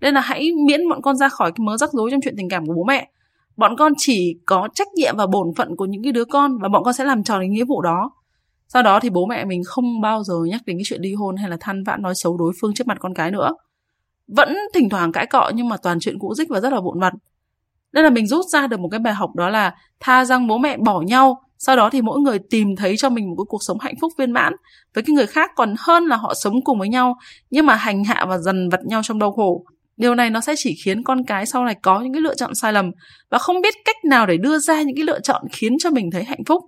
Nên 0.00 0.14
là 0.14 0.20
hãy 0.20 0.50
miễn 0.66 0.88
bọn 0.88 1.02
con 1.02 1.16
ra 1.16 1.28
khỏi 1.28 1.52
cái 1.52 1.64
mớ 1.64 1.76
rắc 1.76 1.90
rối 1.92 2.10
trong 2.10 2.20
chuyện 2.20 2.34
tình 2.36 2.48
cảm 2.48 2.66
của 2.66 2.74
bố 2.76 2.84
mẹ 2.84 3.08
bọn 3.56 3.76
con 3.78 3.92
chỉ 3.97 4.37
có 4.47 4.68
trách 4.75 4.88
nhiệm 4.94 5.16
và 5.16 5.26
bổn 5.26 5.47
phận 5.56 5.76
của 5.76 5.85
những 5.85 6.02
cái 6.02 6.12
đứa 6.12 6.25
con 6.25 6.59
và 6.59 6.68
bọn 6.68 6.85
con 6.85 6.94
sẽ 6.94 7.04
làm 7.04 7.25
tròn 7.25 7.40
cái 7.40 7.49
nghĩa 7.49 7.64
vụ 7.64 7.82
đó. 7.82 8.11
Sau 8.68 8.82
đó 8.82 9.00
thì 9.00 9.11
bố 9.11 9.26
mẹ 9.26 9.44
mình 9.44 9.62
không 9.66 10.00
bao 10.00 10.25
giờ 10.25 10.35
nhắc 10.49 10.61
đến 10.66 10.76
cái 10.76 10.82
chuyện 10.85 11.02
ly 11.02 11.14
hôn 11.14 11.37
hay 11.37 11.50
là 11.50 11.56
than 11.61 11.85
vãn 11.85 12.02
nói 12.02 12.14
xấu 12.14 12.37
đối 12.37 12.52
phương 12.61 12.75
trước 12.75 12.87
mặt 12.87 12.97
con 13.00 13.14
cái 13.14 13.30
nữa. 13.30 13.50
Vẫn 14.28 14.56
thỉnh 14.75 14.88
thoảng 14.88 15.12
cãi 15.12 15.26
cọ 15.26 15.52
nhưng 15.54 15.68
mà 15.68 15.76
toàn 15.76 15.99
chuyện 16.00 16.18
cũ 16.18 16.35
dích 16.35 16.49
và 16.49 16.61
rất 16.61 16.73
là 16.73 16.80
vụn 16.80 17.00
vặt. 17.00 17.12
Nên 17.92 18.04
là 18.04 18.11
mình 18.11 18.26
rút 18.26 18.47
ra 18.47 18.66
được 18.66 18.80
một 18.80 18.88
cái 18.88 19.00
bài 19.00 19.14
học 19.14 19.30
đó 19.37 19.49
là 19.49 19.75
tha 20.00 20.25
rằng 20.25 20.47
bố 20.47 20.59
mẹ 20.59 20.76
bỏ 20.76 21.00
nhau, 21.00 21.42
sau 21.59 21.76
đó 21.76 21.90
thì 21.90 22.02
mỗi 22.02 22.21
người 22.21 22.38
tìm 22.50 22.76
thấy 22.76 22.97
cho 22.97 23.11
mình 23.11 23.28
một 23.28 23.35
cái 23.38 23.44
cuộc 23.49 23.62
sống 23.62 23.78
hạnh 23.80 23.94
phúc 24.00 24.12
viên 24.18 24.32
mãn. 24.32 24.52
Với 24.94 25.04
cái 25.04 25.14
người 25.14 25.26
khác 25.26 25.50
còn 25.56 25.75
hơn 25.78 26.04
là 26.04 26.16
họ 26.16 26.35
sống 26.35 26.64
cùng 26.64 26.78
với 26.78 26.88
nhau, 26.88 27.16
nhưng 27.50 27.66
mà 27.66 27.75
hành 27.75 28.04
hạ 28.04 28.26
và 28.28 28.38
dần 28.38 28.68
vật 28.68 28.80
nhau 28.85 29.00
trong 29.04 29.18
đau 29.18 29.32
khổ 29.32 29.64
điều 30.02 30.14
này 30.14 30.30
nó 30.30 30.40
sẽ 30.40 30.54
chỉ 30.56 30.75
khiến 30.85 31.02
con 31.02 31.25
cái 31.25 31.47
sau 31.47 31.64
này 31.64 31.75
có 31.82 32.00
những 32.00 32.12
cái 32.12 32.23
lựa 32.23 32.35
chọn 32.35 32.54
sai 32.54 32.73
lầm 32.73 32.90
và 33.30 33.38
không 33.38 33.61
biết 33.61 33.75
cách 33.85 33.97
nào 34.04 34.26
để 34.26 34.37
đưa 34.37 34.59
ra 34.59 34.82
những 34.82 34.97
cái 34.97 35.04
lựa 35.04 35.21
chọn 35.21 35.42
khiến 35.52 35.76
cho 35.78 35.90
mình 35.90 36.11
thấy 36.11 36.25
hạnh 36.25 36.44
phúc. 36.47 36.62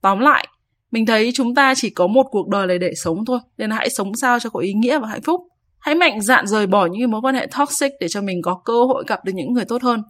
Tóm 0.00 0.18
lại, 0.18 0.48
mình 0.90 1.06
thấy 1.06 1.30
chúng 1.34 1.54
ta 1.54 1.74
chỉ 1.76 1.90
có 1.90 2.06
một 2.06 2.26
cuộc 2.30 2.48
đời 2.48 2.66
này 2.66 2.78
để 2.78 2.90
sống 2.94 3.24
thôi, 3.24 3.38
nên 3.58 3.70
hãy 3.70 3.90
sống 3.90 4.14
sao 4.14 4.38
cho 4.38 4.50
có 4.50 4.60
ý 4.60 4.72
nghĩa 4.72 4.98
và 4.98 5.08
hạnh 5.08 5.22
phúc. 5.22 5.40
Hãy 5.78 5.94
mạnh 5.94 6.20
dạn 6.20 6.46
rời 6.46 6.66
bỏ 6.66 6.86
những 6.86 7.10
mối 7.10 7.20
quan 7.20 7.34
hệ 7.34 7.46
toxic 7.58 7.92
để 8.00 8.08
cho 8.08 8.22
mình 8.22 8.42
có 8.42 8.60
cơ 8.64 8.84
hội 8.84 9.04
gặp 9.06 9.24
được 9.24 9.32
những 9.34 9.52
người 9.52 9.64
tốt 9.64 9.82
hơn. 9.82 10.02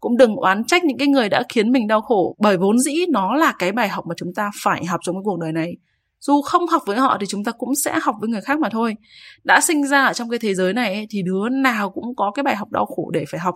Cũng 0.00 0.16
đừng 0.16 0.36
oán 0.36 0.64
trách 0.64 0.84
những 0.84 0.98
cái 0.98 1.08
người 1.08 1.28
đã 1.28 1.42
khiến 1.48 1.72
mình 1.72 1.86
đau 1.86 2.00
khổ, 2.00 2.36
bởi 2.38 2.56
vốn 2.56 2.78
dĩ 2.78 2.94
nó 3.12 3.34
là 3.34 3.52
cái 3.58 3.72
bài 3.72 3.88
học 3.88 4.04
mà 4.08 4.14
chúng 4.16 4.34
ta 4.36 4.50
phải 4.64 4.84
học 4.84 5.00
trong 5.04 5.14
cái 5.14 5.22
cuộc 5.24 5.38
đời 5.40 5.52
này 5.52 5.72
dù 6.26 6.42
không 6.42 6.66
học 6.66 6.82
với 6.86 6.96
họ 6.96 7.16
thì 7.20 7.26
chúng 7.26 7.44
ta 7.44 7.52
cũng 7.52 7.74
sẽ 7.84 7.98
học 8.02 8.14
với 8.20 8.28
người 8.28 8.40
khác 8.40 8.58
mà 8.60 8.68
thôi. 8.68 8.94
Đã 9.44 9.60
sinh 9.60 9.86
ra 9.86 10.04
ở 10.04 10.12
trong 10.12 10.28
cái 10.28 10.38
thế 10.38 10.54
giới 10.54 10.72
này 10.72 10.94
ấy, 10.94 11.06
thì 11.10 11.22
đứa 11.22 11.48
nào 11.48 11.90
cũng 11.90 12.04
có 12.16 12.30
cái 12.34 12.42
bài 12.42 12.56
học 12.56 12.70
đau 12.70 12.86
khổ 12.86 13.10
để 13.10 13.24
phải 13.30 13.40
học. 13.40 13.54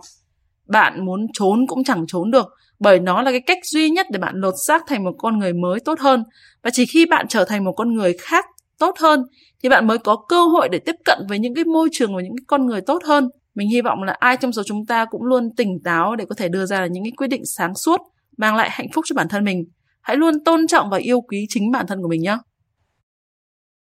Bạn 0.67 1.05
muốn 1.05 1.19
trốn 1.33 1.67
cũng 1.67 1.83
chẳng 1.83 2.05
trốn 2.07 2.31
được 2.31 2.47
bởi 2.79 2.99
nó 2.99 3.21
là 3.21 3.31
cái 3.31 3.41
cách 3.41 3.57
duy 3.63 3.89
nhất 3.89 4.07
để 4.11 4.19
bạn 4.19 4.35
lột 4.35 4.53
xác 4.67 4.83
thành 4.87 5.03
một 5.03 5.11
con 5.17 5.39
người 5.39 5.53
mới 5.53 5.79
tốt 5.79 5.99
hơn. 5.99 6.23
Và 6.63 6.69
chỉ 6.73 6.85
khi 6.85 7.05
bạn 7.05 7.27
trở 7.27 7.45
thành 7.45 7.63
một 7.63 7.73
con 7.75 7.93
người 7.95 8.13
khác 8.21 8.45
tốt 8.79 8.95
hơn 8.99 9.23
thì 9.63 9.69
bạn 9.69 9.87
mới 9.87 9.97
có 9.97 10.17
cơ 10.29 10.45
hội 10.45 10.69
để 10.69 10.79
tiếp 10.79 10.95
cận 11.05 11.19
với 11.29 11.39
những 11.39 11.55
cái 11.55 11.65
môi 11.65 11.89
trường 11.91 12.15
và 12.15 12.21
những 12.21 12.35
cái 12.37 12.43
con 12.47 12.65
người 12.65 12.81
tốt 12.81 13.03
hơn. 13.05 13.29
Mình 13.55 13.69
hy 13.69 13.81
vọng 13.81 14.03
là 14.03 14.15
ai 14.19 14.37
trong 14.37 14.51
số 14.51 14.61
chúng 14.65 14.85
ta 14.85 15.05
cũng 15.05 15.23
luôn 15.23 15.49
tỉnh 15.57 15.69
táo 15.83 16.15
để 16.15 16.25
có 16.29 16.35
thể 16.37 16.49
đưa 16.49 16.65
ra 16.65 16.85
những 16.85 17.03
cái 17.03 17.13
quyết 17.17 17.27
định 17.27 17.41
sáng 17.45 17.75
suốt 17.75 18.01
mang 18.37 18.55
lại 18.55 18.69
hạnh 18.71 18.87
phúc 18.93 19.05
cho 19.07 19.13
bản 19.13 19.27
thân 19.29 19.43
mình. 19.43 19.63
Hãy 20.01 20.17
luôn 20.17 20.43
tôn 20.45 20.67
trọng 20.67 20.89
và 20.89 20.97
yêu 20.97 21.21
quý 21.21 21.45
chính 21.49 21.71
bản 21.71 21.87
thân 21.87 22.01
của 22.01 22.07
mình 22.07 22.21
nhé. 22.21 22.37